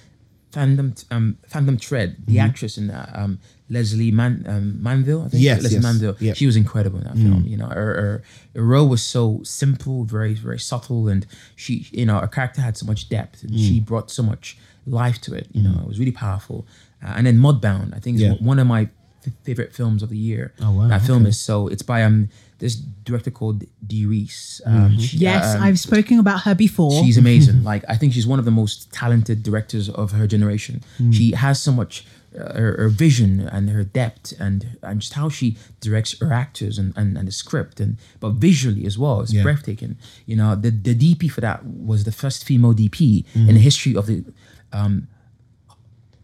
[0.52, 3.40] Phantom um, Phantom Thread, the actress in that um,
[3.70, 5.42] Lesley Man um, Manville, I think.
[5.42, 6.16] Yes, Lesley yes, Manville.
[6.20, 6.36] yep.
[6.36, 7.44] She was incredible in that film.
[7.46, 8.22] You know, her, her
[8.54, 12.76] her role was so simple, very very subtle, and she you know her character had
[12.76, 13.58] so much depth, and Mm.
[13.58, 14.56] she brought so much
[14.86, 15.48] life to it.
[15.52, 16.66] You know, it was really powerful.
[17.04, 18.32] Uh, and then Mudbound, I think, is Yeah.
[18.40, 18.88] one of my
[19.26, 20.52] f- favorite films of the year.
[20.60, 21.68] Oh, wow, That film is so.
[21.68, 24.60] It's by um this director called Dee Rees.
[24.66, 24.98] Um, Mm-hmm.
[25.00, 27.04] she- Yes, um, I've spoken about her before.
[27.04, 27.62] She's amazing.
[27.72, 30.82] like I think she's one of the most talented directors of her generation.
[30.96, 31.12] Hmm.
[31.12, 32.04] She has so much
[32.36, 36.78] uh, her, her vision and her depth and and just how she directs her actors
[36.78, 39.20] and, and, and the script and but visually as well.
[39.22, 39.42] It's Yeah.
[39.42, 39.96] breathtaking.
[40.26, 43.48] You know, the the DP for that was the first female DP Hmm.
[43.48, 44.24] in the history of the
[44.72, 45.08] um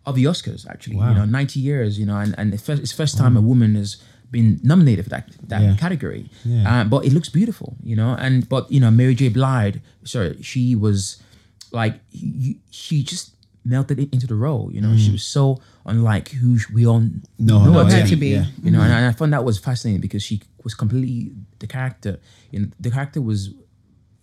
[0.07, 0.96] of the Oscars actually.
[0.96, 1.11] Wow.
[1.11, 3.74] You know, 90 years, you know, and, and it's first, it's first time a woman
[3.74, 3.96] has
[4.30, 5.76] been nominated for that that Yeah.
[5.76, 6.28] category.
[6.44, 6.80] Yeah.
[6.80, 8.14] Uh, but it looks beautiful, you know.
[8.18, 9.28] And but you know, Mary J.
[9.30, 11.22] Blige, sorry, she was
[11.72, 13.34] like he- she just
[13.64, 14.70] melted in- into the role.
[14.72, 17.24] You know, she was so unlike who we all Mm.
[17.38, 18.28] No, know no, her yeah, to be.
[18.28, 18.46] yeah.
[18.62, 22.18] You know, and I, found that was fascinating because she was completely the character.
[22.50, 23.50] You know, the character was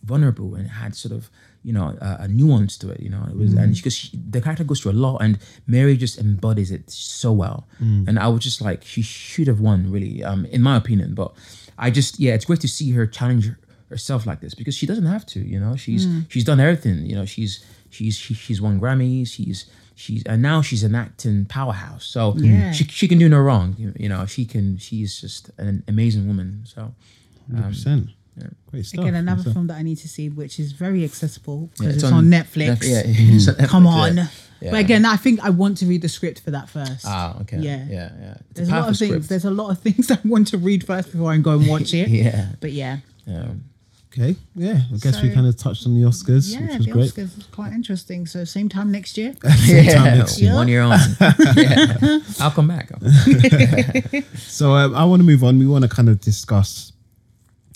[0.04, 1.30] vulnerable and had sort of
[1.64, 3.00] you know a, a nuance to it.
[3.02, 5.38] You know, it was and because she, the character goes through a lot, and
[5.68, 7.68] Mary just embodies it so well.
[7.80, 11.14] And I was just like, she should have won, really, um, in my opinion.
[11.14, 11.34] But
[11.78, 13.50] I just yeah, it's great to see her challenge
[13.90, 15.40] herself like this because she doesn't have to.
[15.40, 17.06] You know, she's she's done everything.
[17.06, 19.28] You know, she's she's she, she's won Grammys.
[19.28, 19.66] She's
[19.96, 22.06] she's and now she's an acting powerhouse.
[22.06, 22.72] So Yeah.
[22.72, 23.76] she she can do no wrong.
[23.78, 24.78] You, you know, she can.
[24.80, 26.64] She's just an amazing woman.
[26.66, 26.94] So.
[27.54, 28.08] Hundred percent.
[28.72, 29.02] Great stuff.
[29.02, 29.54] Again, another Great stuff.
[29.56, 32.78] film that I need to see, which is very accessible Yeah, because it's, on, Netflix.
[32.78, 34.18] Netf- yeah, it's on Come on.
[34.18, 34.28] yeah.
[34.62, 34.72] Yeah.
[34.72, 37.04] But again, I think I want to read the script for that first.
[37.06, 37.58] Ah, okay.
[37.58, 37.86] Yeah.
[37.90, 38.34] yeah, yeah.
[38.52, 39.28] It's There's a lot powerful of things.
[39.28, 41.94] There's a lot of things I want to read first before I go and watch
[42.02, 42.08] it.
[42.10, 42.50] Yeah.
[42.62, 43.66] But yeah, Um,
[44.14, 44.82] Okay, yeah.
[44.94, 47.12] I guess we kind of touched on the Oscars, yeah, which was the great.
[47.12, 48.28] Oscars is quite interesting.
[48.28, 49.34] So same time next year.
[49.56, 50.54] Same time yeah, next year.
[50.54, 51.00] one year on.
[51.56, 52.20] yeah.
[52.42, 52.92] I'll come back.
[54.36, 55.60] So um, I want to move on.
[55.60, 56.92] We want to kind of discuss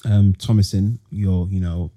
[0.03, 1.91] um, Tomisin, your, you know,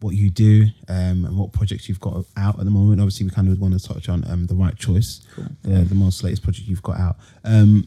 [0.00, 3.00] what you do um, and what projects you've got out at the moment.
[3.00, 5.24] Obviously, we kind of want to touch on um, the right choice,
[5.62, 7.16] the, the most latest project you've got out.
[7.44, 7.86] Um,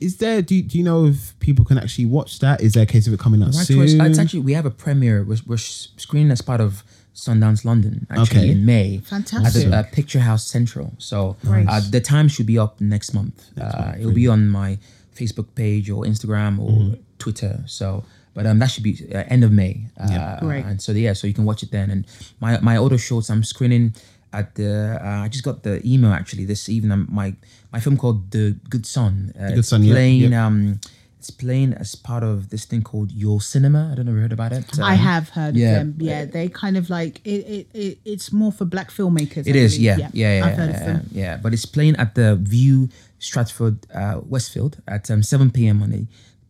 [0.00, 0.42] is there?
[0.42, 2.60] Do you, do you know if people can actually watch that?
[2.60, 3.78] Is there a case of it coming out Right soon?
[3.78, 3.94] choice.
[3.94, 5.24] It's actually we have a premiere.
[5.24, 6.84] We're, we're screening as part of
[7.14, 8.50] Sundance London actually Okay.
[8.50, 8.98] in May.
[8.98, 9.66] Fantastic.
[9.66, 10.92] At the uh, Picturehouse Central.
[10.98, 11.66] So Great.
[11.68, 13.50] uh, the time should be up next month.
[13.60, 14.78] uh, it'll be on my
[15.16, 16.94] Facebook page or Instagram or Mm-hmm.
[17.18, 17.62] Twitter.
[17.66, 18.04] So.
[18.34, 19.86] But um, that should be uh, end of May.
[19.98, 20.64] Uh, Great.
[20.64, 21.90] And so yeah, so you can watch it then.
[21.90, 22.06] And
[22.40, 23.94] my my other shorts, I'm screening
[24.32, 25.00] at the.
[25.02, 26.92] Uh, I just got the email actually this evening.
[26.92, 27.34] um, My
[27.72, 29.32] my film called The Good Son.
[29.38, 30.46] Uh, Good it's Son, Playing yeah.
[30.46, 30.80] um,
[31.18, 33.90] it's playing as part of this thing called Your Cinema.
[33.90, 34.78] I don't know if you heard about it.
[34.78, 35.68] I Um, have heard yeah.
[35.68, 35.96] of them.
[35.98, 37.44] Yeah, they kind of like it.
[37.56, 39.46] It, it it's more for black filmmakers.
[39.46, 39.98] It I is, believe.
[39.98, 41.08] yeah, yeah, yeah, I've heard yeah, of them.
[41.12, 41.36] yeah.
[41.36, 42.88] But it's playing at the Vue
[43.18, 45.82] Stratford uh, Westfield at um, 7 p.m.
[45.82, 46.06] on the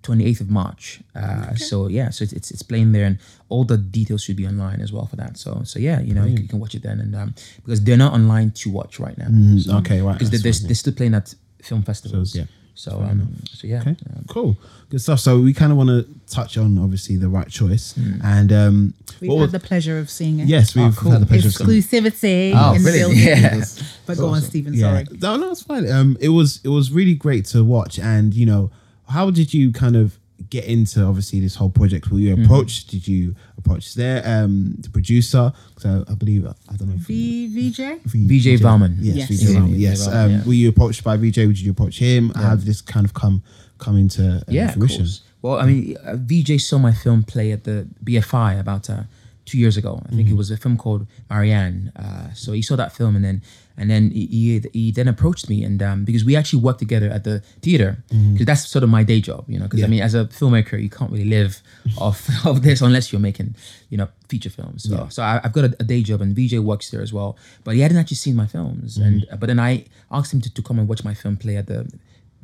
[0.08, 1.00] 28th of March.
[1.14, 4.46] Uh, So yeah, so it's, it's it's playing there, and all the details should be
[4.46, 5.32] online as well for that.
[5.38, 7.34] So so yeah, you know you, can, you can watch it then, and um,
[7.64, 10.12] because they're not online to watch right now, Mm, okay, right.
[10.18, 12.34] because that's they're, they're still playing at film festivals.
[12.34, 12.44] yeah.
[12.74, 13.20] So um,
[13.58, 13.80] so yeah.
[13.80, 14.56] Okay, um, cool,
[14.90, 15.18] good stuff.
[15.18, 18.20] So we kind of want to touch on obviously the right choice, Hmm.
[18.22, 20.46] and um, We've what had was- the pleasure of seeing it.
[20.48, 21.10] yes, we've cool.
[21.10, 21.68] had the pleasure of seeing.
[21.82, 23.16] Exclusivity Oh, in the brilliant.
[23.16, 23.64] Yeah.
[24.06, 24.74] But go on, Stephen.
[24.74, 25.04] Yeah, Sorry.
[25.20, 25.90] no, no, it's fine.
[25.90, 28.70] Um, it was it was really great to watch, and you know,
[29.08, 30.18] how did you kind of
[30.50, 32.10] get into obviously this whole project?
[32.10, 32.44] Were you Mm-hmm.
[32.44, 32.90] approached?
[32.90, 35.52] Did you approach there um the producer?
[35.78, 36.94] So I believe I don't know.
[36.94, 37.80] if- V VJ.
[38.06, 38.96] VJ Varman.
[39.00, 39.28] Yes, Yes.
[39.30, 39.78] VJ Yeah, Varman.
[39.78, 40.06] Yes.
[40.08, 40.44] Varman, Um, yeah.
[40.46, 41.34] Were you approached by VJ?
[41.46, 42.30] Did you approach him?
[42.34, 43.42] How did this kind of come
[43.78, 44.98] come into uh, yeah, fruition?
[45.04, 45.22] course.
[45.42, 49.04] Well, I mean, uh, VJ saw my film play at the BFI about uh,
[49.44, 50.02] two years ago.
[50.04, 50.34] I think Mm-hmm.
[50.34, 51.92] it was a film called Marianne.
[51.96, 53.42] Uh, so he saw that film, and then
[53.78, 57.08] and then he, he, he then approached me, and um, because we actually worked together
[57.08, 58.02] at the theater,
[58.32, 59.64] because that's sort of my day job, you know.
[59.66, 59.90] Because I Mm-hmm.
[59.92, 61.62] Mean, as a filmmaker, you can't really live
[61.98, 63.54] off of this unless you're making,
[63.90, 64.82] you know, feature films.
[64.88, 67.36] So, so I, I've got a, a day job, and VJ works there as well.
[67.64, 69.36] But he hadn't actually seen my films, and Mm-hmm.
[69.40, 71.80] but then I asked him to, to come and watch my film play at the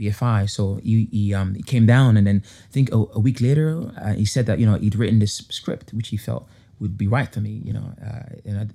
[0.01, 0.49] BFI.
[0.51, 3.91] So he, he um he came down, and then I think a, a week later,
[4.01, 6.49] uh, he said that you know he'd written this script which he felt
[6.85, 7.63] would be right for me.
[7.65, 8.67] You know, uh, you know,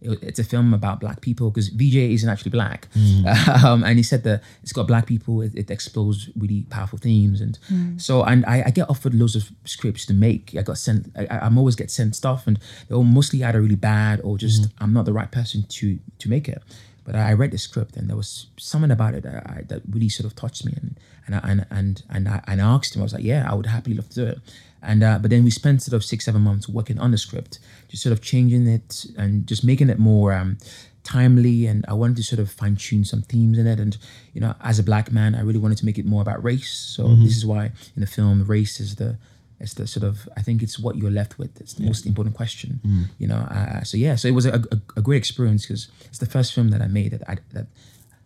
[0.00, 2.88] it, it's a film about black people because VJ isn't actually black,
[3.64, 5.42] um, and he said that it's got black people.
[5.42, 7.58] It, it explores really powerful themes, and
[8.00, 10.54] so and I, I get offered loads of scripts to make.
[10.58, 11.12] I got sent.
[11.16, 12.58] I, I'm always get sent stuff, and
[12.88, 16.28] they're all mostly either really bad or just I'm not the right person to to
[16.28, 16.62] make it.
[17.04, 20.10] But I read the script and there was something about it that, I, that really
[20.10, 23.02] sort of touched me and and I, and and and I, and I asked him.
[23.02, 24.38] I was like, yeah, I would happily love to do it.
[24.82, 27.58] And uh, but then we spent sort of six seven months working on the script,
[27.88, 30.58] just sort of changing it and just making it more um,
[31.02, 31.66] timely.
[31.66, 33.80] And I wanted to sort of fine tune some themes in it.
[33.80, 33.96] And
[34.32, 36.70] you know, as a black man, I really wanted to make it more about race.
[36.70, 39.18] So this is why in the film, race is the
[39.60, 41.60] it's the sort of I think it's what you're left with.
[41.60, 42.80] It's the most important question,
[43.18, 43.38] you know.
[43.50, 46.52] Uh, so yeah, so it was a, a, a great experience because it's the first
[46.54, 47.66] film that I made that I that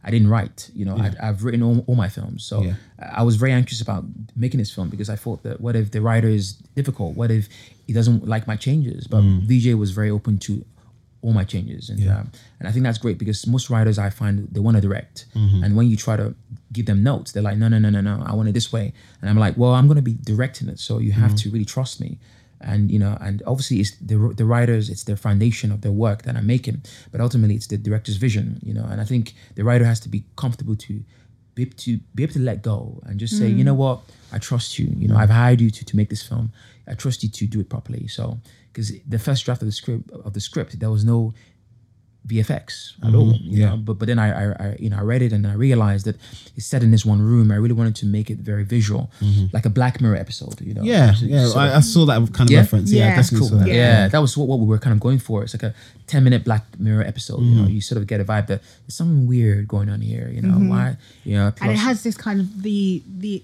[0.04, 0.70] I didn't write.
[0.74, 2.74] You know, I, I've written all, all my films, so Yeah.
[2.98, 4.04] I was very anxious about
[4.36, 7.16] making this film because I thought that what if the writer is difficult?
[7.16, 7.48] What if
[7.86, 9.06] he doesn't like my changes?
[9.06, 9.42] But mm.
[9.42, 10.64] VJ was very open to
[11.22, 14.48] all my changes, and um, and I think that's great because most writers I find
[14.50, 15.62] they want to direct, mm-hmm.
[15.62, 16.34] and when you try to
[16.72, 18.92] give them notes, they're like, no, no, no, no, no, I want it this way,
[19.20, 21.36] and I'm like, well, I'm going to be directing it, so you have mm-hmm.
[21.36, 22.18] to really trust me,
[22.62, 26.22] and you know, and obviously it's the the writers, it's the foundation of their work
[26.22, 29.64] that I'm making, but ultimately it's the director's vision, you know, and I think the
[29.64, 31.02] writer has to be comfortable to
[31.54, 33.78] be able to be able to let go and just say, you know mm.
[33.78, 34.00] what,
[34.32, 34.86] I trust you.
[34.96, 36.52] You know, I've hired you to, to make this film.
[36.88, 38.08] I trust you to do it properly.
[38.08, 38.38] So,
[38.72, 41.34] because the first draft of the script of the script, there was no
[42.26, 43.16] VFX at mm-hmm.
[43.16, 43.32] all.
[43.32, 43.70] You yeah.
[43.70, 43.76] know?
[43.76, 46.16] But but then I, I, I you know I read it and I realized that
[46.56, 47.50] it's set in this one room.
[47.50, 49.46] I really wanted to make it very visual, mm-hmm.
[49.52, 50.60] like a Black Mirror episode.
[50.60, 50.82] You know.
[50.82, 51.46] Yeah, yeah.
[51.48, 52.60] so- I, I saw that kind of Yeah?
[52.60, 52.92] reference.
[52.92, 53.16] Yeah, I Yeah.
[53.16, 53.58] definitely Cool.
[53.58, 53.74] saw Yeah.
[53.74, 54.12] that.
[54.12, 55.42] that was what, what we were kind of going for.
[55.42, 55.74] It's like a
[56.06, 57.40] 10 minute Black Mirror episode.
[57.40, 57.72] You know, mm-hmm.
[57.72, 60.28] you sort of get a vibe that there's something weird going on here.
[60.32, 60.96] You know, why?
[61.24, 63.42] You know, and it has this kind of the the,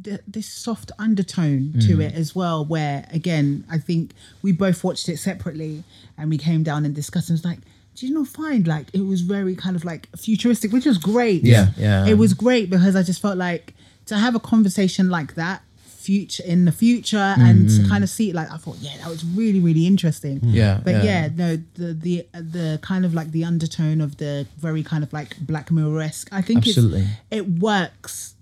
[0.00, 2.04] the this soft undertone to mm.
[2.04, 5.82] it as well where again i think we both watched it separately
[6.18, 7.58] and we came down and discussed and it was like
[7.96, 11.42] do you not find like it was very kind of like futuristic which was great
[11.42, 12.06] Yeah, yeah.
[12.06, 13.74] it was great because i just felt like
[14.06, 17.88] to have a conversation like that future in the future and to mm.
[17.88, 20.54] kind of see it like i thought yeah that was really really interesting mm.
[20.54, 21.02] Yeah, but yeah.
[21.02, 25.12] yeah no the the the kind of like the undertone of the very kind of
[25.12, 27.06] like black mirror-esque i think it's, Absolutely.
[27.32, 28.36] it works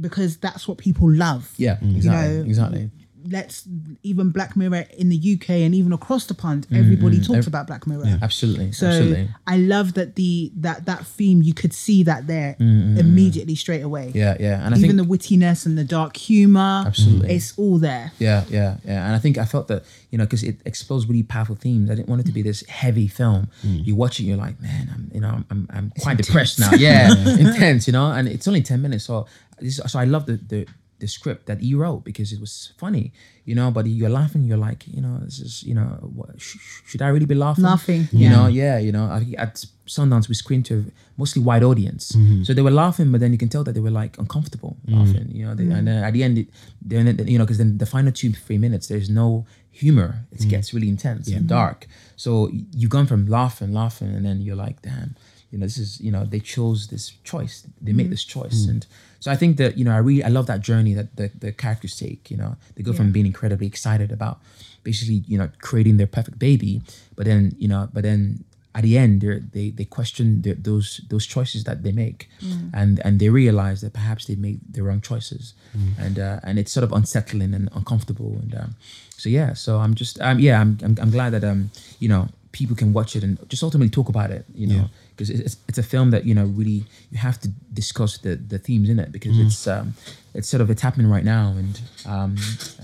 [0.00, 2.36] because that's what people love Yeah, You exactly.
[2.38, 2.90] know, exactly.
[3.30, 3.66] Let's
[4.02, 7.26] even Black Mirror in the UK and even across the pond, mm, everybody mm.
[7.26, 8.18] talks about Black Mirror.
[8.22, 8.72] Absolutely.
[8.72, 9.28] So absolutely.
[9.46, 13.82] I love that the that that theme you could see that there mm, immediately straight
[13.82, 14.12] away.
[14.14, 14.64] Yeah, yeah.
[14.64, 17.34] And I Even think the wittiness and the dark humor, Absolutely.
[17.34, 18.12] it's all there.
[18.18, 19.06] Yeah, yeah, yeah.
[19.06, 21.90] And I think I felt that, you know, because it explores really powerful themes.
[21.90, 23.48] I didn't want it to be this heavy film.
[23.62, 26.70] You watch it, you're like, man, I'm, you know, I'm, I'm, I'm quite depressed now.
[26.72, 28.10] Yeah, intense, you know.
[28.10, 29.26] And it's only ten minutes, so
[29.70, 30.66] so I love the, the
[31.00, 33.12] the script that he wrote because it was funny,
[33.44, 33.70] you know.
[33.70, 37.02] But you're laughing, you're like, you know, this is, you know, what, sh- sh- should
[37.02, 37.64] I really be laughing?
[37.64, 38.30] Laughing, you yeah.
[38.30, 39.10] know, yeah, you know.
[39.36, 40.84] At Sundance, we screened to a
[41.16, 42.42] mostly white audience, mm-hmm.
[42.42, 44.98] so they were laughing, but then you can tell that they were like uncomfortable mm-hmm.
[44.98, 45.54] laughing, you know.
[45.54, 46.48] They, And then at the end, it,
[46.82, 50.26] then you know, because then the final two three minutes, there's no humor.
[50.32, 50.48] It mm-hmm.
[50.48, 51.86] gets really intense and dark.
[52.16, 55.14] So you've gone from laughing, laughing, and then you're like, damn,
[55.50, 57.66] you know, this is you know, they chose this choice.
[57.80, 58.86] They made this choice, and
[59.20, 61.52] so I think that you know, I really I love that journey that the the
[61.52, 62.30] characters take.
[62.30, 64.40] You know, they go from being incredibly excited about
[64.84, 66.82] basically you know creating their perfect baby,
[67.16, 68.44] but then you know, but then
[68.74, 72.28] at the end they're, they they question their, those those choices that they make,
[72.72, 75.54] and and they realize that perhaps they made the wrong choices,
[75.98, 78.74] and uh, and it's sort of unsettling and uncomfortable, and um,
[79.16, 82.28] so yeah, so I'm just um yeah I'm I'm, I'm glad that um you know
[82.52, 84.84] people can watch it and just ultimately talk about it, you know.
[85.18, 88.58] Because it's, it's a film that you know really you have to discuss the, the
[88.58, 89.94] themes in it because it's um
[90.32, 92.36] it's sort of it's happening right now and um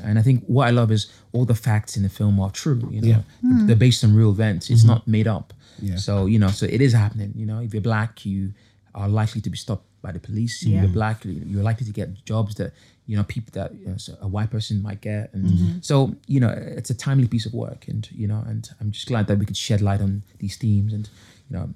[0.02, 2.82] and I think what I love is all the facts in the film are true
[2.90, 3.06] you know?
[3.42, 4.68] They're, they're based on real events.
[4.68, 5.52] It's not made up.
[5.80, 5.96] Yeah.
[5.96, 7.32] so you know, so it is happening.
[7.36, 8.52] You know, if you're black, you
[8.94, 10.62] are likely to be stopped by the police.
[10.62, 12.72] If you're black, you're likely to get jobs that
[13.06, 15.32] you know people that you know, so a white person might get.
[15.34, 15.44] And
[15.84, 19.06] so you know, it's a timely piece of work, and you know, and I'm just
[19.08, 21.08] glad that we could shed light on these themes and
[21.50, 21.68] you know,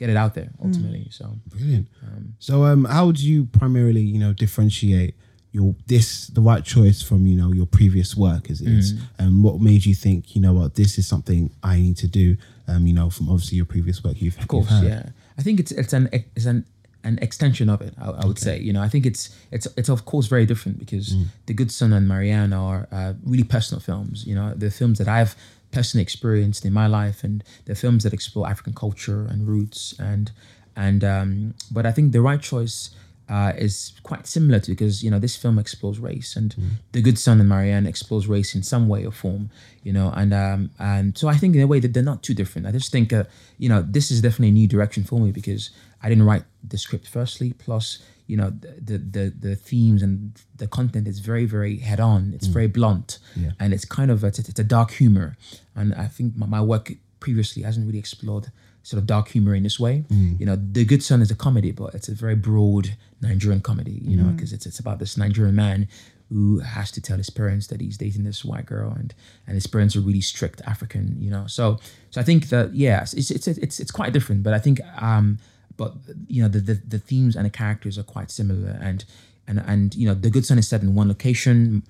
[0.00, 1.06] get it out there ultimately.
[1.10, 1.86] So Brilliant.
[2.02, 5.14] Um, so, um, how would you primarily, you know, differentiate
[5.52, 9.42] your this the right choice from you know your previous work as it is, and
[9.44, 12.36] what made you think, you know, what this is something I need to do?
[12.68, 15.10] Um, you know, from obviously your previous work, you've of course, yeah.
[15.38, 16.64] I think it's it's an it's an
[17.02, 17.94] an extension of it.
[18.00, 20.78] I, I would say, you know, I think it's it's it's of course very different
[20.78, 21.14] because
[21.46, 24.24] The Good Son and Marianne are uh, really personal films.
[24.26, 25.34] You know, they're films that I've
[25.72, 29.94] personally experienced in my life, and they're films that explore African culture and roots.
[29.98, 30.30] And
[30.76, 32.90] and um, but I think the right choice.
[33.28, 36.56] Uh, is quite similar to because you know this film explores race and
[36.90, 39.48] the good son and marianne explores race in some way or form
[39.84, 42.34] you know and um and so i think in a way that they're not too
[42.34, 43.22] different i just think uh,
[43.56, 45.70] you know this is definitely a new direction for me because
[46.02, 47.98] i didn't write the script firstly plus
[48.30, 52.32] you know the the the, the themes and the content is very very head on.
[52.32, 52.52] It's mm.
[52.52, 53.52] very blunt Yeah.
[53.58, 55.36] and it's kind of a, it's, a dark humor.
[55.74, 58.46] And i think my, my work previously hasn't really explored
[58.84, 60.04] sort of dark humor in this way.
[60.08, 60.38] Mm.
[60.38, 62.84] You know the good son is a comedy but it's a very broad
[63.20, 64.36] nigerian comedy you know mm.
[64.36, 65.88] because it's, it's about this nigerian man
[66.28, 69.12] who has to tell his parents that he's dating this white girl and
[69.46, 71.44] and his parents are really strict african you know.
[71.48, 71.80] So
[72.12, 74.78] so i think that yes it's it's it's, it's quite different but i think
[75.10, 75.38] um
[75.76, 75.94] but
[76.28, 78.78] you know the, the the themes and the characters are quite similar.
[78.80, 79.04] And
[79.48, 81.82] and and you know the good son is set in one location.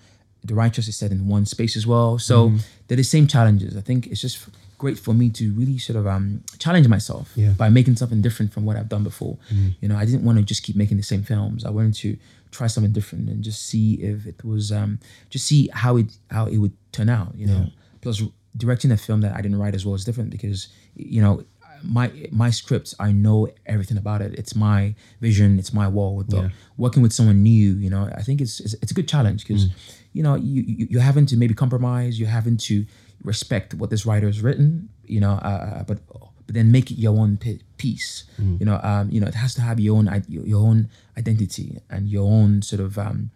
[0.45, 2.19] The right choice is set in one space as well.
[2.19, 2.53] So
[2.89, 3.77] they're the same challenges.
[3.77, 4.39] I think it's just
[4.79, 7.51] great for me to really sort of um challenge myself Yeah.
[7.51, 9.37] by making something different from what i've done before.
[9.81, 11.65] You know i didn't want to just keep making the same films.
[11.67, 12.17] I wanted to
[12.51, 16.47] try something different and just see if it was um just see how it how
[16.47, 17.67] it would turn out you know.
[18.01, 18.23] Plus
[18.57, 21.45] directing a film that i didn't write as well is different because you know
[21.83, 24.35] my my script i know everything about it.
[24.41, 26.49] It's my vision it's my world but Yeah.
[26.77, 29.65] working with someone new you know i think it's it's, it's a good challenge because
[30.13, 32.85] you know you, you you're having to maybe compromise you're having to
[33.25, 35.99] respect what this writer has written you know uh, but
[36.47, 38.25] but then make it your own pi- piece.
[38.61, 41.79] You know um you know it has to have your own your your own identity
[41.89, 43.31] and your own sort of um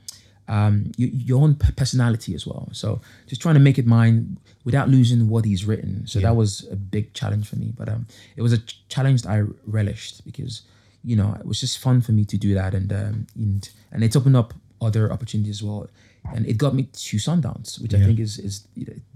[0.48, 2.68] um, your, your own personality as well.
[2.72, 6.06] So just trying to make it mine without losing what he's written.
[6.06, 7.72] So that was a big challenge for me.
[7.76, 10.62] But um, it was a ch- challenge that I relished because
[11.02, 14.02] you know it was just fun for me to do that, and um, and and
[14.04, 15.88] it's opened up other opportunities as well.
[16.34, 18.66] And it got me to Sundance, which I think is is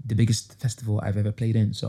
[0.05, 1.73] the biggest festival I've ever played in.
[1.73, 1.87] So,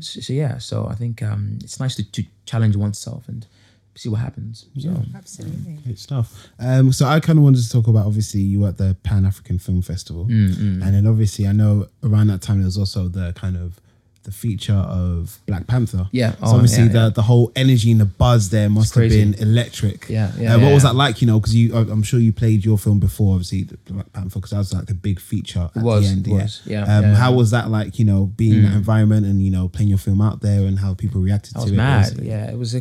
[0.00, 3.46] so, so yeah, so I think um, it's nice to, to challenge oneself and
[3.94, 4.66] see what happens.
[4.78, 5.78] So Absolutely.
[5.84, 6.48] Great stuff.
[6.58, 9.24] Um, so I kind of wanted to talk about obviously you were at the Pan
[9.24, 13.08] African Film Festival, Mm, and then obviously I know around that time there was also
[13.08, 13.80] the kind of
[14.24, 16.08] the feature of Black Panther.
[16.12, 16.32] Yeah.
[16.32, 17.08] So Oh, obviously yeah, the yeah.
[17.10, 20.08] the whole energy and the buzz there must have been electric.
[20.08, 21.20] Yeah, yeah, Uh, what was that like?
[21.20, 24.38] You know, because you I'm sure you played your film before, obviously the Black Panther,
[24.38, 26.26] because that was like the big feature at was, the end.
[26.26, 27.04] was, yeah, Um.
[27.14, 27.98] How was that like?
[27.98, 30.78] You know, being in that environment and you know playing your film out there and
[30.78, 31.76] how people reacted I to was it.
[31.76, 32.02] mad.
[32.02, 32.28] basically?
[32.28, 32.80] Yeah, it was a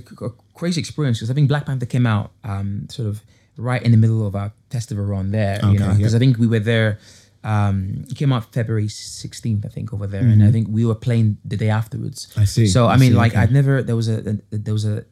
[0.54, 3.22] crazy experience because I think Black Panther came out um, sort of
[3.58, 5.60] right in the middle of our festival run there.
[5.64, 6.16] you Okay, know, because.
[6.16, 7.00] I think we were there
[7.44, 10.96] Um, it came out February 16th, I think, over there, and I think we were
[10.96, 12.28] playing the day afterwards.
[12.28, 12.40] Mm-hmm.
[12.40, 13.42] I see, So I I mean, see, like okay.
[13.42, 14.18] I'd never there was a,
[14.52, 15.06] a there was a,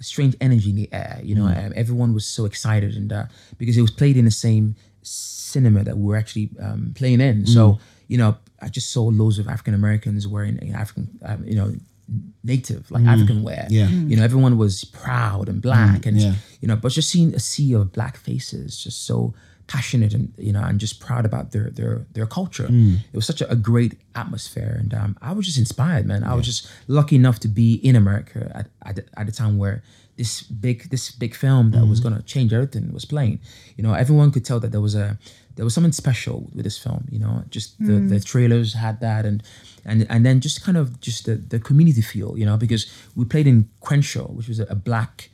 [0.00, 1.20] a strange energy in the air.
[1.22, 1.66] You know, Mm.
[1.66, 3.26] um, everyone was so excited, and uh,
[3.58, 7.42] because it was played in the same cinema that we were actually um, playing in.
[7.42, 7.48] Mm.
[7.48, 11.54] So you know, I just saw loads of African Americans wearing uh, African, um, you
[11.54, 11.74] know,
[12.42, 13.66] native like African wear.
[13.70, 13.72] Mm.
[13.78, 13.88] Yeah.
[13.88, 16.34] you know, everyone was proud and black, and yeah.
[16.60, 19.34] you know, but just seeing a sea of black faces, just so
[19.68, 22.66] passionate and you know, and just proud about their their their culture.
[22.66, 22.96] Mm.
[23.12, 26.24] It was such a, a great atmosphere, and um, I was just inspired, man.
[26.24, 29.58] I was just lucky enough to be in America at at, the- at the time
[29.58, 29.82] where
[30.16, 32.04] this big this big film that was mm.
[32.04, 33.38] gonna change everything was playing.
[33.76, 35.16] You know, everyone could tell that there was a
[35.54, 37.06] there was something special with this film.
[37.10, 38.08] You know, just the mm.
[38.08, 39.42] the trailers had that, and
[39.84, 42.36] and and then just kind of just the the community feel.
[42.36, 45.30] You know, because we played in Crenshaw, which was a, a black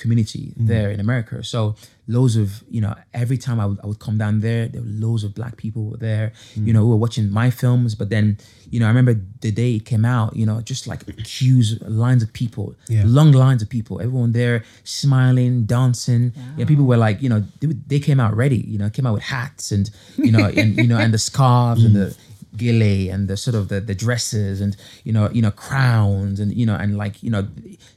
[0.00, 1.36] community there in America.
[1.44, 1.60] So
[2.08, 4.94] loads of, you know, every time I would, I would come down there, there were
[5.06, 7.94] loads of black people were there, you know, who were watching my films.
[7.94, 8.38] But then,
[8.72, 12.22] you know, I remember the day it came out, you know, just like queues, lines
[12.22, 13.02] of people, Yeah.
[13.06, 16.32] long lines of people, everyone there smiling, dancing.
[16.56, 19.14] Yeah, people were like, you know, they, they came out ready, you know, came out
[19.14, 22.16] with hats and, you know, and, you know, and the scarves and the,
[22.56, 26.52] gilly and the sort of the, the dresses and you know you know crowns and
[26.52, 27.46] you know and like you know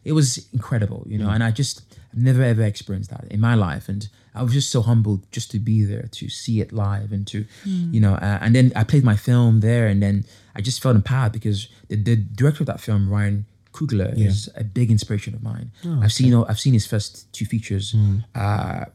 [0.05, 1.81] it was incredible you know and I just
[2.15, 3.89] never ever experienced that in my life.
[3.89, 7.25] And I was just so humbled just to be there to see it live and
[7.27, 10.81] to you know uh, and then I played my film there and then I just
[10.81, 15.33] felt empowered because the, the director of that film Ryan Coogler is a big inspiration
[15.33, 15.71] of mine.
[16.03, 17.95] I've seen I've seen his first two features
[18.35, 18.85] uh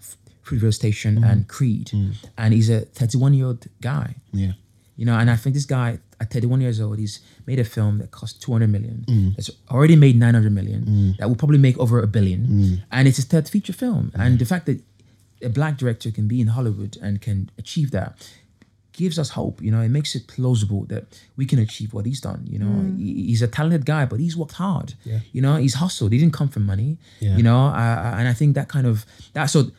[0.45, 1.91] Fruitvale Station and Creed.
[2.39, 4.15] And he's a 31 year old guy.
[4.33, 4.53] Yeah.
[4.99, 7.99] You know, and I think this guy at 31 years old, he's made a film
[7.99, 9.05] that cost 200 million.
[9.09, 9.37] Mm.
[9.37, 10.85] That's already made 900 million.
[10.85, 11.17] Mm.
[11.19, 12.41] That will probably make over a billion.
[12.47, 12.83] Mm.
[12.91, 14.11] And it's his third feature film.
[14.15, 14.83] And the fact that
[15.41, 18.29] a black director can be in Hollywood and can achieve that
[18.93, 19.63] gives us hope.
[19.63, 21.05] You know, it makes it plausible that
[21.37, 22.43] we can achieve what he's done.
[22.51, 24.95] You know, He- he's a talented guy, but he's worked hard.
[25.05, 25.21] Yeah.
[25.33, 26.11] You know, he's hustled.
[26.11, 26.99] He didn't come from money.
[27.21, 27.37] Yeah.
[27.37, 29.71] You know, uh, uh and I think that kind of that so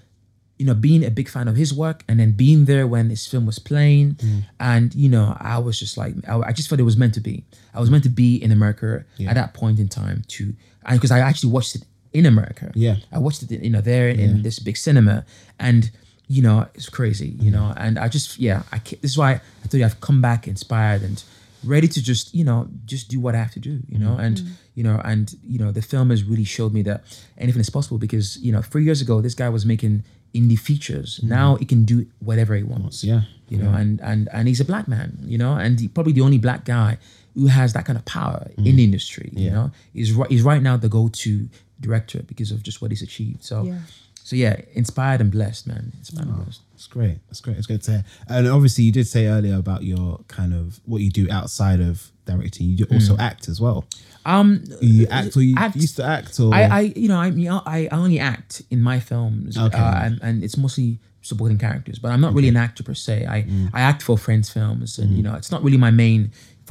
[0.60, 3.26] you know, being a big fan of his work and then being there when his
[3.26, 4.16] film was playing.
[4.16, 4.44] Mm.
[4.60, 7.22] And, you know, I was just like, I, I just felt it was meant to
[7.22, 7.46] be.
[7.74, 10.54] I was meant to be in America at that point in time to,
[10.86, 12.72] and because I actually watched it in America.
[12.76, 12.98] Yeah.
[13.12, 15.26] I watched it, you know, there in this big cinema.
[15.60, 15.90] And,
[16.28, 17.56] you know, it's crazy, you mm.
[17.56, 19.32] know, and I just, yeah, I this is why
[19.64, 21.24] I thought I've come back inspired and
[21.64, 24.20] ready to just, you know, just do what I have to do, you know, mm.
[24.20, 24.52] and, mm.
[24.76, 27.04] you know, and, you know, the film has really showed me that
[27.38, 30.04] anything is possible because, you know, three years ago, this guy was making
[30.34, 31.18] indie features.
[31.18, 31.30] Mm-hmm.
[31.30, 33.04] Now he can do whatever he wants.
[33.04, 33.22] Yeah.
[33.48, 36.22] You know, and, and, and he's a black man, you know, and he, probably the
[36.22, 37.00] only black guy
[37.34, 38.76] who has that kind of power in mm.
[38.76, 41.50] the industry, you know, he's right, he's right now the go-to
[41.80, 43.44] director because of just what he's achieved.
[43.44, 43.80] So, Yeah.
[44.24, 45.94] so yeah, inspired and blessed, man.
[45.98, 46.62] Inspired and oh, blessed.
[46.76, 47.18] It's great.
[47.30, 47.58] It's great.
[47.58, 48.06] It's great to hear.
[48.28, 52.12] And obviously, you did say earlier about your kind of what you do outside of
[52.26, 52.68] directing.
[52.68, 53.20] You do also mm.
[53.20, 53.86] act as well.
[54.34, 57.30] Um, You act or you act- used to act or I, I, you know, I,
[57.32, 59.78] mean, I, I only act in my films, Okay.
[59.78, 61.98] uh, and, and it's mostly supporting characters.
[62.00, 63.16] But I'm not really an actor per se.
[63.36, 63.70] I, Mm.
[63.74, 66.22] I act for friends' films, and you know, it's not really my main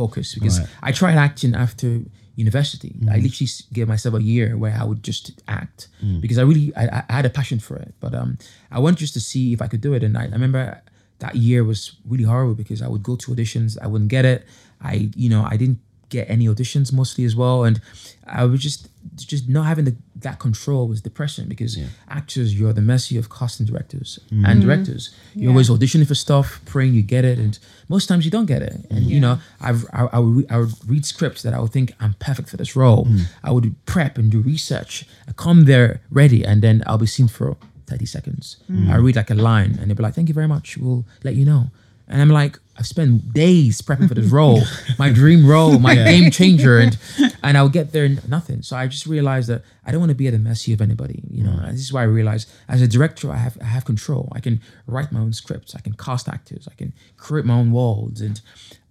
[0.00, 0.68] focus because Right.
[0.88, 1.88] I tried acting after
[2.36, 2.92] university.
[3.00, 3.10] Mm.
[3.14, 6.20] I literally gave myself a year where I would just act Mm.
[6.22, 7.92] because I really, I, I had a passion for it.
[8.00, 8.38] But um,
[8.70, 10.80] I went just to see if I could do it, and I, I remember
[11.24, 11.80] that year was
[12.12, 14.46] really horrible because I would go to auditions, I wouldn't get it.
[14.80, 17.80] I, you know, I didn't get any auditions mostly as well, and
[18.26, 21.78] I was just just not having the, that control was depression because
[22.08, 24.44] actors you're the mercy of casting directors mm-hmm.
[24.44, 25.14] and directors.
[25.34, 28.62] You're always auditioning for stuff, praying you get it, and most times you don't get
[28.62, 28.74] it.
[28.90, 31.72] And you know, I've, I I would, re- I would read scripts that I would
[31.72, 33.06] think I'm perfect for this role.
[33.06, 33.22] Mm.
[33.42, 35.06] I would prep and do research.
[35.28, 37.56] I come there ready, and then I'll be seen for
[37.86, 38.56] 30 seconds.
[38.70, 38.90] Mm.
[38.90, 40.76] I read like a line, and they'll be like, "Thank you very much.
[40.76, 41.70] We'll let you know."
[42.08, 44.62] And I'm like, I've spent days prepping for this role,
[44.98, 46.96] my dream role, my game changer, and
[47.42, 48.62] and I'll get there and nothing.
[48.62, 51.22] So I just realized that I don't want to be at the mercy of anybody.
[51.28, 53.84] You know, and this is why I realized as a director, I have I have
[53.84, 54.28] control.
[54.32, 55.74] I can write my own scripts.
[55.74, 56.68] I can cast actors.
[56.70, 58.40] I can create my own worlds, and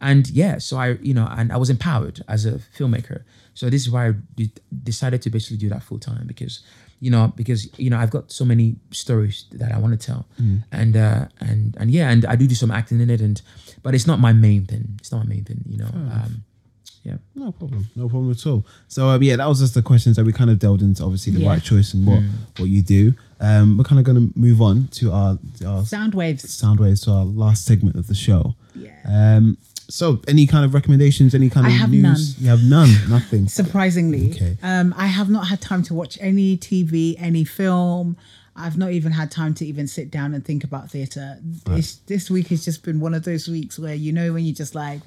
[0.02, 0.58] and yeah.
[0.58, 3.24] So I you know, and I was empowered as a filmmaker.
[3.54, 4.14] So this is why I
[4.84, 6.62] decided to basically do that full time because
[7.00, 10.26] you know because you know I've got so many stories that I want to tell
[10.72, 13.42] and uh and and yeah and I do do some acting in it and
[13.84, 16.44] but it's not my main thing it's not my main thing you know um
[17.04, 17.88] yeah No problem.
[17.96, 18.66] No problem at all.
[18.90, 21.04] So um, yeah, that was just the questions that we kind of delved into.
[21.04, 21.50] Obviously, the Yeah.
[21.52, 22.30] right choice and what Mm.
[22.60, 23.14] what you do.
[23.40, 26.44] Um, we're kind of going to move on to our our Sound waves.
[26.52, 28.56] sound waves to our last segment of the show.
[28.76, 28.92] Yeah.
[29.08, 29.58] Um,
[29.90, 31.34] so any kind of recommendations?
[31.36, 32.02] Any kind I of have news?
[32.04, 32.44] none.
[32.44, 32.90] You have none.
[33.10, 33.48] Nothing.
[33.48, 34.58] Surprisingly, Okay.
[34.64, 38.18] um, I have not had time to watch any TV, any film.
[38.56, 41.38] I've not even had time to even sit down and think about theatre.
[41.66, 44.56] This this week has just been one of those weeks where you know when you're
[44.56, 45.02] just like,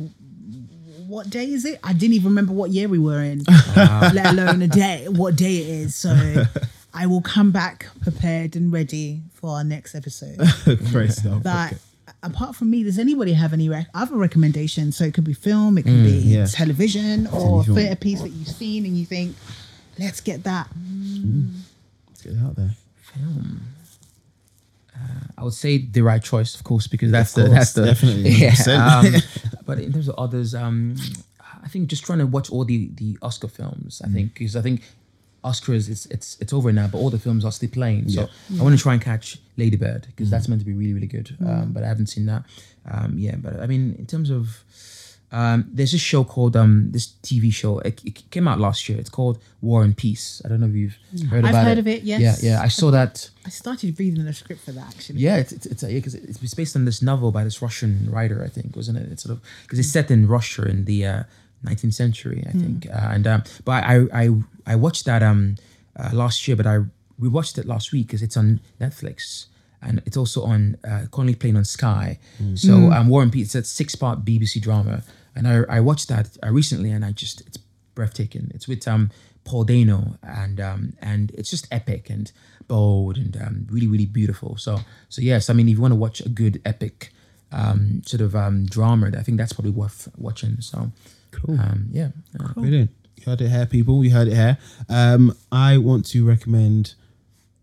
[1.06, 1.80] what day is it?
[1.82, 3.42] I didn't even remember what year we were in,
[3.76, 5.96] let alone a day, what day it is.
[5.96, 6.44] So
[6.94, 10.38] I will come back prepared and ready for our next episode.
[10.92, 11.42] Great stuff.
[11.42, 11.74] But
[12.22, 14.96] apart from me, does anybody have any rec- other recommendations?
[14.96, 16.46] So it could be film, it could be yeah.
[16.46, 17.74] television, or Anything.
[17.74, 19.36] theatre piece that you've seen and you think,
[19.98, 20.68] let's get that.
[22.08, 22.74] Let's get it out there.
[23.14, 23.60] film.
[24.94, 24.98] Uh,
[25.38, 28.54] I would say the right choice, of course, because that's the that's the definitely, yeah.
[29.02, 29.14] Um,
[29.66, 30.96] but in terms of others, um,
[31.62, 34.02] I think just trying to watch all the the Oscar films.
[34.04, 34.12] I Mm.
[34.14, 34.82] think because I think
[35.45, 38.09] Oscars it's it's it's over now, but all the films are still playing.
[38.11, 38.61] So Yeah.
[38.61, 40.30] I want to try and catch Lady Bird because Mm.
[40.32, 41.36] that's meant to be really really good.
[41.45, 42.45] Um, but I haven't seen that.
[42.91, 44.64] Um, yeah, but I mean in terms of
[45.32, 47.78] um, there's this show called um, this TV show.
[47.78, 48.99] It, it came out last year.
[48.99, 50.43] It's called War and Peace.
[50.45, 50.97] I don't know if you've
[51.30, 51.49] heard of it.
[51.49, 51.78] I've about heard it.
[51.78, 52.43] of it, yes.
[52.43, 52.61] Yeah, yeah.
[52.61, 53.30] I saw that.
[53.47, 55.20] I started reading the script for that actually.
[55.20, 58.43] Yeah, it's it's, it's, a, it's it's based on this novel by this Russian writer,
[58.45, 59.12] I think, wasn't it?
[59.12, 61.22] It's sort of because it's set in Russia in the uh,
[61.64, 62.86] 19th century, I think.
[62.88, 64.30] Uh, and um, but I I
[64.66, 65.56] I watched that um
[65.98, 66.80] uh, last year, but I
[67.20, 69.46] rewatched it last week because it's on Netflix.
[69.82, 72.18] And it's also on uh, currently playing on Sky.
[72.54, 75.02] So um, War and Peace, it's a six-part BBC drama,
[75.34, 77.56] and I, I watched that uh, recently, and I just it's
[77.94, 78.50] breathtaking.
[78.54, 79.11] It's with um,
[79.44, 82.30] Paul Dano, and um, and it's just epic and
[82.68, 84.56] bold and um, really really beautiful.
[84.58, 87.11] So so yes, I mean if you want to watch a good epic
[87.50, 90.61] um, sort of um, drama, I think that's probably worth watching.
[90.61, 90.92] So
[91.30, 91.58] Cool.
[91.60, 92.08] um, yeah,
[92.38, 92.90] uh, Brilliant.
[93.16, 94.02] You heard it here, people.
[94.04, 94.58] You heard it here.
[94.88, 96.94] Um, I want to recommend.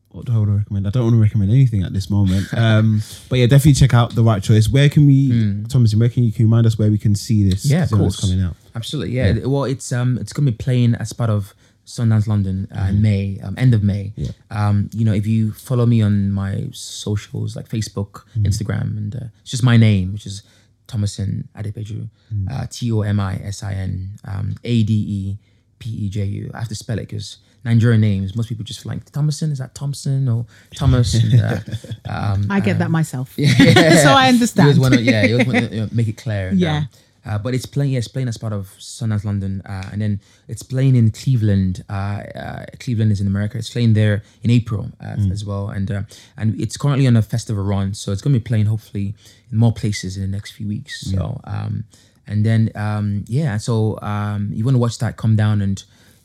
[0.10, 0.88] What do I want to recommend?
[0.88, 2.48] I don't want to recommend anything at this moment.
[2.58, 4.68] Um, but yeah, definitely check out the right choice.
[4.70, 5.94] Where can we, Thomas?
[5.96, 7.66] Where can you can you remind us where we can see this?
[7.66, 8.32] Yeah, of Because I know it's course.
[8.32, 8.56] coming out.
[8.76, 9.46] Absolutely, yeah.
[9.46, 11.54] Well, it's um, it's gonna be playing as part of
[11.86, 14.14] Sundance London uh, in May, um, end of May.
[14.16, 14.32] Yeah.
[14.52, 19.20] Um, you know, if you follow me on my socials like Facebook, Instagram, and uh,
[19.42, 20.42] it's just my name, which is
[20.88, 22.10] Tomisin Adepeju,
[22.52, 25.38] uh, T O M I S I N um, A D E
[25.80, 26.52] P E J U.
[26.54, 29.52] I have to spell it because Nigerian names, most people just like Tomisin.
[29.52, 31.14] Is that Thompson or Thomas?
[31.14, 31.60] And, uh,
[32.10, 33.34] um, I get that myself.
[33.38, 33.50] yeah.
[34.04, 34.68] so I You understand.
[34.68, 36.50] always to, yeah, you always want to you know, make it clear.
[36.50, 36.84] and, Yeah.
[37.28, 40.22] Uh, but it's playing, yeah, it's playing as part of Sundance London, uh, and then
[40.48, 41.84] it's playing in Cleveland.
[41.90, 43.58] Uh, uh, Cleveland is in America.
[43.58, 46.04] It's playing there in April uh, as well, and uh,
[46.38, 49.14] and it's currently on a festival run, so it's going to be playing hopefully
[49.52, 51.02] in more places in the next few weeks.
[51.12, 51.84] So, um,
[52.26, 55.18] and then um, yeah, so um, you want to watch that?
[55.18, 55.84] Come down and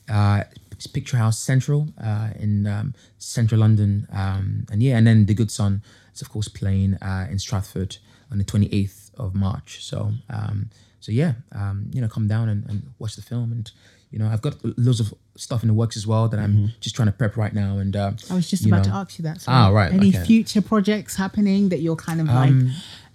[0.09, 5.33] uh, it's Picturehouse Central uh, in um, central London, um, and yeah, and then The
[5.33, 5.81] Good Son
[6.13, 7.97] is of course playing uh, in Stratford
[8.31, 9.83] on the twenty eighth of March.
[9.83, 13.69] So um, so yeah, um, you know, come down and, and watch the film, and
[14.09, 16.95] you know, I've got loads of stuff in the works as well that I'm just
[16.95, 19.23] trying to prep right now, and uh, I was just about know, to ask you
[19.23, 19.41] that.
[19.41, 20.23] So Ah, right, Any okay.
[20.23, 22.53] future projects happening that you're kind of like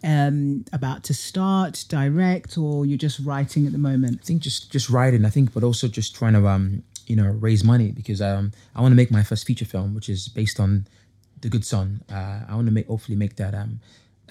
[0.04, 4.20] um, about to start, direct, or you're just writing at the moment?
[4.22, 5.24] I think just just writing.
[5.24, 8.80] I think, but also just trying to um you know raise money because um I
[8.82, 10.86] want to make my first feature film, which is based on
[11.40, 12.02] The Good Son.
[12.10, 13.80] Uh, I want to make hopefully make that um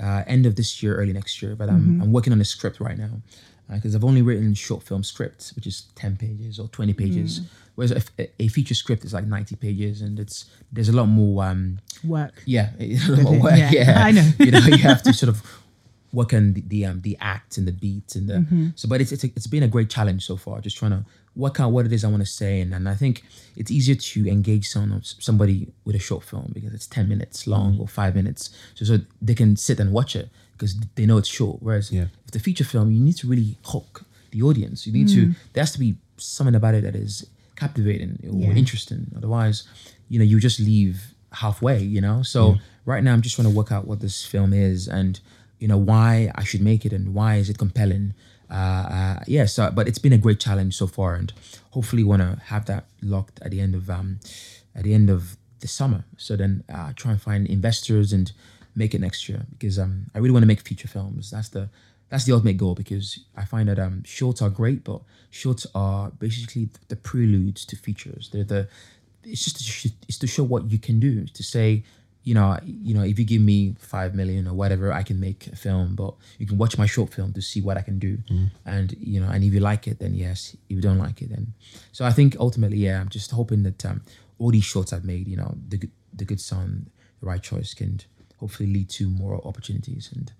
[0.01, 1.55] uh, end of this year, early next year.
[1.55, 3.21] But I'm I'm working on a script right now
[3.69, 7.41] because I've only written short film scripts, which is ten pages or twenty pages,
[7.75, 11.43] whereas a, a feature script is like ninety pages, and it's there's a lot more
[11.45, 12.43] um Work.
[12.45, 13.57] yeah, a lot more work.
[13.57, 14.29] Yeah, Yeah, I know.
[14.39, 15.43] you know, you have to sort of
[16.13, 18.67] work on the, the um the act and the beat and the Mm-hmm.
[18.75, 18.87] so.
[18.87, 20.61] But it's it's, a, it's been a great challenge so far.
[20.61, 21.03] Just trying to
[21.45, 23.15] work out what it is I want to say, and, and I think
[23.59, 27.73] it's easier to engage someone somebody with a short film because it's ten minutes long
[27.73, 27.81] Mm-hmm.
[27.83, 28.41] or five minutes,
[28.75, 28.93] so so
[29.27, 31.57] they can sit and watch it because they know it's short.
[31.61, 32.07] Whereas Yeah.
[32.25, 34.77] if the feature film, you need to really hook the audience.
[34.87, 35.15] You need Mm.
[35.15, 35.21] to
[35.53, 37.13] there has to be something about it that is
[37.55, 38.53] captivating or Yeah.
[38.63, 39.01] interesting.
[39.17, 39.57] Otherwise,
[40.09, 41.13] you know, you just leave
[41.43, 41.79] halfway.
[41.95, 44.87] You know, so right now I'm just trying to work out what this film is
[44.87, 45.19] and
[45.59, 48.13] you know why I should make it and why is it compelling.
[48.49, 51.33] Uh, uh, yeah, so but it's been a great challenge so far, and
[51.71, 54.19] hopefully want to have that locked at the end of um,
[54.75, 56.05] at the end of the summer.
[56.17, 58.31] So then uh, try and find investors and
[58.75, 61.31] make it next year because um, I really want to make feature films.
[61.31, 61.69] That's the
[62.09, 66.11] that's the ultimate goal because I find that um, shorts are great, but shorts are
[66.11, 68.29] basically the preludes to features.
[68.31, 68.69] They're the
[69.23, 71.25] it's just to it's to show what you can do.
[71.25, 71.83] To say,
[72.27, 75.41] you know, you know, if you give me five million or whatever, I can make
[75.47, 75.95] a film.
[75.95, 78.17] But you can watch my short film to see what I can do,
[78.65, 80.55] and you know, and if you like it, then yes.
[80.69, 81.53] If you don't like it, then
[81.91, 84.01] so I think ultimately, yeah, I'm just hoping that um,
[84.39, 86.89] all these shorts I've made, you know, the Good- the good son,
[87.21, 87.99] the right choice, can
[88.39, 90.31] hopefully lead to more opportunities and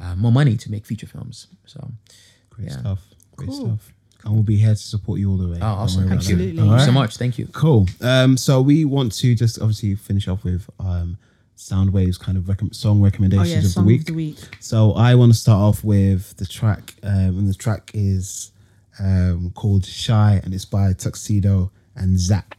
[0.00, 1.48] uh, more money to make feature films.
[1.66, 1.80] So
[2.50, 2.78] Great Yeah.
[2.80, 3.00] stuff.
[3.36, 3.66] Great Cool.
[3.66, 3.92] stuff.
[4.24, 5.58] and we'll be here to support you all the way.
[5.60, 6.04] Oh, awesome.
[6.06, 6.36] worry Thank you.
[6.36, 6.42] that.
[6.44, 6.68] Absolutely.
[6.68, 7.16] Thank you so much.
[7.18, 7.46] Thank you.
[7.64, 7.82] Cool.
[8.00, 11.18] Um, so we want to just obviously finish off with um,
[11.56, 14.00] Soundwave's kind of rec- song Oh recommendations yeah, of the song week.
[14.00, 14.38] of the week.
[14.60, 18.50] So I want to start off with the track, um, and the track is
[19.00, 22.54] um, called "Shy" and it's by Tuxedo and Zap.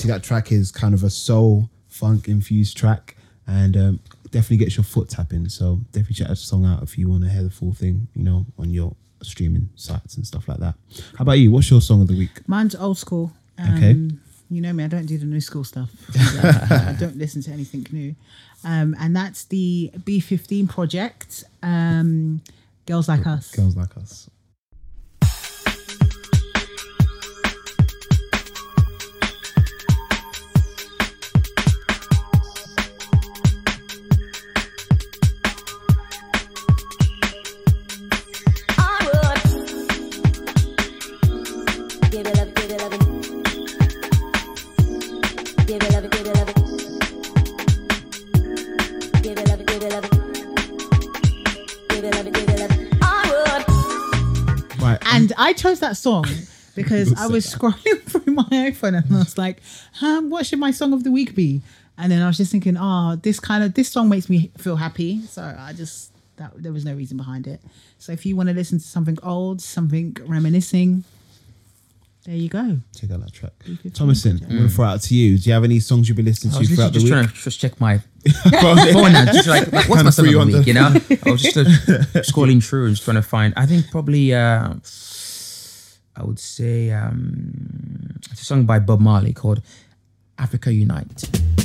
[0.00, 4.76] Obviously, that track is kind of a soul funk infused track, and um, definitely gets
[4.76, 5.48] your foot tapping.
[5.48, 8.08] So definitely check that song out if you want to hear the full thing.
[8.14, 10.74] You know, on your streaming sites and stuff like that.
[11.18, 11.50] How about you?
[11.50, 12.48] What's your song of the week?
[12.48, 13.32] Mine's old school.
[13.58, 14.10] Um, Okay.
[14.52, 15.90] You know me, I don't do the new school stuff.
[16.18, 18.16] I don't listen to anything new.
[18.64, 22.42] Um, and that's the B15 project, um,
[22.84, 23.52] Girls Like Us.
[23.52, 24.28] Girls like us.
[55.60, 56.24] Chose that song
[56.74, 59.60] because I was scrolling through my iPhone and I was like,
[60.02, 61.60] um, what should my song of the week be?
[61.98, 64.76] And then I was just thinking, oh, this kind of this song makes me feel
[64.76, 65.20] happy.
[65.22, 67.60] So I just that there was no reason behind it.
[67.98, 71.04] So if you want to listen to something old, something reminiscing,
[72.24, 72.78] there you go.
[72.98, 73.52] Check out that track.
[73.66, 75.38] B15 Tomisin, I'm going to throw it out to you.
[75.38, 77.04] Do you have any songs you've been listening I to was throughout literally the just
[77.04, 77.12] week?
[77.12, 77.98] trying to just check my
[78.92, 79.24] phone now.
[79.26, 80.66] Just like, like, what's my song you of the week?
[80.66, 80.94] You know,
[81.26, 81.62] I was just uh,
[82.20, 83.54] scrolling through and just trying to find.
[83.56, 84.74] I think probably uh,
[86.20, 89.62] I would say um, it's a song by Bob Marley called
[90.38, 91.59] "Africa Unite."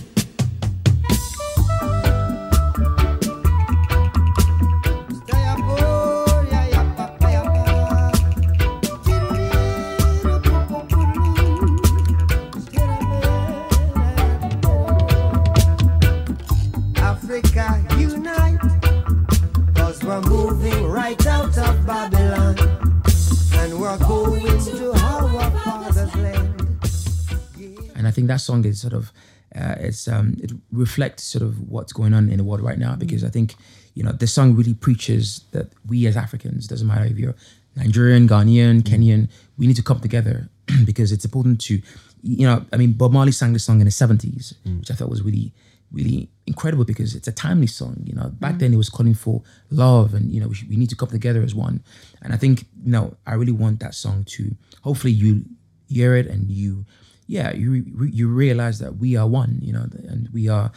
[28.26, 29.12] Think that song is sort of
[29.56, 32.96] uh, it's um, it reflects sort of what's going on in the world right now
[32.96, 33.56] because I think
[33.94, 37.36] you know the song really preaches that we as Africans doesn't matter if you're
[37.76, 40.50] Nigerian, Ghanaian, Kenyan, we need to come together
[40.86, 41.82] because it's important to
[42.24, 45.10] you know I mean Bob Marley sang this song in the 70s which I thought
[45.10, 45.54] was really
[45.92, 48.30] really incredible because it's a timely song you know.
[48.30, 50.96] Back then it was calling for love and you know we, should, we need to
[50.96, 51.84] come together as one.
[52.24, 55.46] And I think you know I really want that song to hopefully you
[55.88, 56.86] hear it and you
[57.28, 60.72] yeah you you realize that we are one you know and we are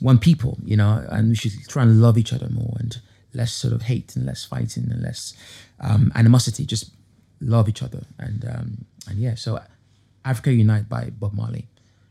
[0.00, 3.00] one people you know and we should try and love each other more and
[3.32, 5.34] less sort of hate and less fighting and less
[5.80, 6.90] um, animosity just
[7.40, 8.02] love each other.
[8.18, 9.60] And um, and yeah so
[10.24, 11.68] Africa Unite by Bob Marley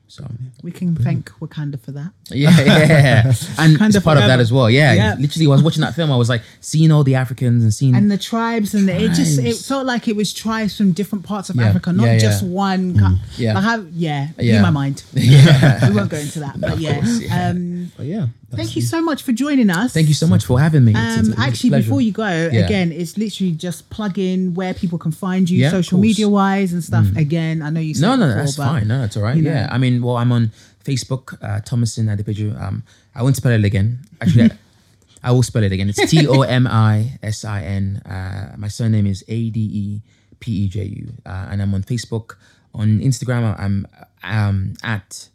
[0.07, 0.25] so
[0.61, 2.11] We can thank Wakanda for that.
[2.31, 3.27] yeah, yeah,
[3.59, 4.69] and Kind it's of part of that as well.
[4.69, 5.15] Yeah, Yeah.
[5.19, 6.11] literally, I was watching that film.
[6.11, 9.09] I was like seeing all the Africans and seeing and the tribes and the, it
[9.13, 12.17] just it felt like it was tribes from different parts of Yeah, Africa, not yeah,
[12.17, 12.97] just one.
[12.99, 13.53] co- Yeah.
[13.55, 14.53] like how, yeah, Yeah.
[14.53, 15.03] blew my mind.
[15.13, 15.89] Yeah.
[15.89, 16.95] we won't go into that, but yeah.
[16.95, 17.49] course, yeah.
[17.49, 18.27] Um, But yeah.
[18.51, 19.93] thank you so much for joining us.
[19.93, 20.91] Thank you so much for having me.
[20.91, 24.73] It's- it's- Um, it's actually, before you go, again, it's literally just plug in where
[24.73, 25.97] people can find you, social.
[25.97, 26.01] Mm.
[26.01, 27.05] media wise and stuff.
[27.15, 28.87] Again, I know you said No, no, before, that's fine.
[28.87, 29.37] No, that's all right.
[29.37, 30.51] Yeah, I mean, well, I'm on
[30.83, 32.59] Facebook, uh, Tomisin Adepeju.
[32.61, 32.83] Um,
[33.13, 33.99] I won't spell it again.
[34.21, 34.51] Actually,
[35.23, 35.89] I will spell it again.
[35.89, 37.97] It's T O M I S I N.
[38.05, 40.01] Uh, my surname is A D E
[40.39, 42.35] P E J U, uh, and I'm on Facebook.
[42.73, 43.87] On Instagram, I'm
[44.23, 45.29] um, at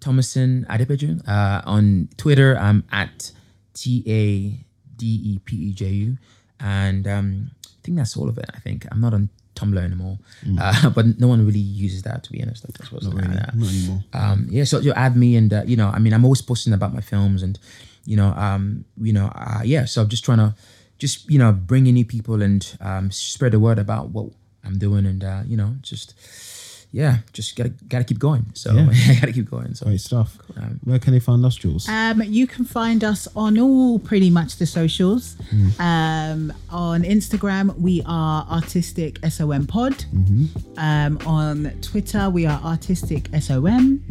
[0.00, 1.26] Tomisin Adepeju.
[1.26, 3.32] Uh, on Twitter, I'm at
[3.74, 4.64] T A
[4.96, 6.18] D E P E J U,
[6.60, 8.50] and um, I think that's all of it.
[8.54, 10.18] I think I'm not on Tumblr anymore,
[10.60, 12.64] uh, but no one really uses that to be honest.
[12.68, 13.04] I suppose.
[13.04, 13.34] Not really.
[13.34, 14.04] Not anymore.
[14.12, 16.72] um, yeah, so you add me, and uh, you know, I mean, I'm always posting
[16.72, 17.58] about my films, and
[18.04, 19.84] you know, um, you know, uh, yeah.
[19.86, 20.54] So I'm just trying to,
[20.98, 24.30] just you know, bring in new people and um, spread the word about what
[24.64, 26.14] I'm doing, and uh, you know, just
[26.96, 28.44] yeah, just gotta gotta keep going.
[28.54, 28.88] So Yeah.
[28.90, 29.74] I gotta keep going.
[29.74, 30.38] So Great stuff.
[30.56, 31.86] Um, Where can they find us, Jules?
[31.88, 35.36] Um, you can find us on all pretty much the socials.
[35.78, 39.94] Um, on Instagram, we are Artistic SOM Pod.
[40.78, 44.02] Um, on Twitter, we are Artistic SOM.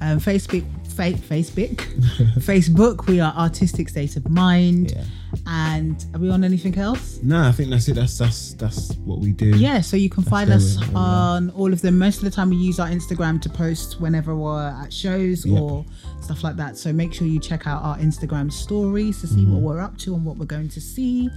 [0.00, 1.76] Um, Facebook, fa- Facebook,
[2.50, 4.92] Facebook, we are Artistic State of Mind.
[4.92, 5.04] Yeah.
[5.46, 7.18] And are we on anything else?
[7.22, 7.94] no, I think that's it.
[7.94, 9.50] That's that's that's what we do.
[9.56, 11.36] Yeah, so you can find us we- where we are.
[11.36, 11.98] on all of them.
[11.98, 15.60] Most of the time, we use our Instagram to post whenever we're at shows Yep.
[15.60, 15.84] or
[16.28, 16.76] stuff like that.
[16.76, 19.52] So make sure you check out our Instagram stories to see Mm-hmm.
[19.52, 21.30] what we're up to and what we're going to see.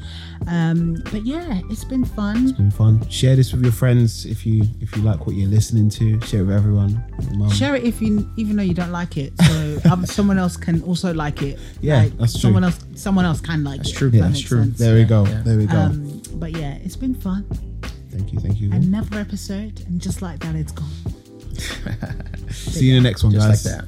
[0.47, 2.43] Um, but yeah, it's been fun.
[2.43, 3.07] It's been fun.
[3.09, 6.19] Share this with your friends if you if you like what you're listening to.
[6.21, 7.01] Share it with everyone.
[7.21, 7.49] Your mum.
[7.51, 10.81] Share it if you, even though you don't like it, so um, someone else can
[10.83, 11.57] also like it.
[11.79, 12.41] Yeah, Like, that's true.
[12.41, 13.95] Someone else, someone else can like That's it.
[13.95, 14.09] true.
[14.09, 14.63] Yeah, that that's true.
[14.63, 14.77] sense.
[14.79, 15.25] There we go.
[15.25, 15.41] yeah.
[15.43, 15.77] There we go.
[15.77, 17.45] Um, but yeah, it's been fun.
[18.09, 18.39] thank you.
[18.39, 18.71] Thank you.
[18.73, 20.89] Another episode, and just like that, it's gone.
[22.51, 23.65] See you in the next one, just guys.
[23.65, 23.87] like that.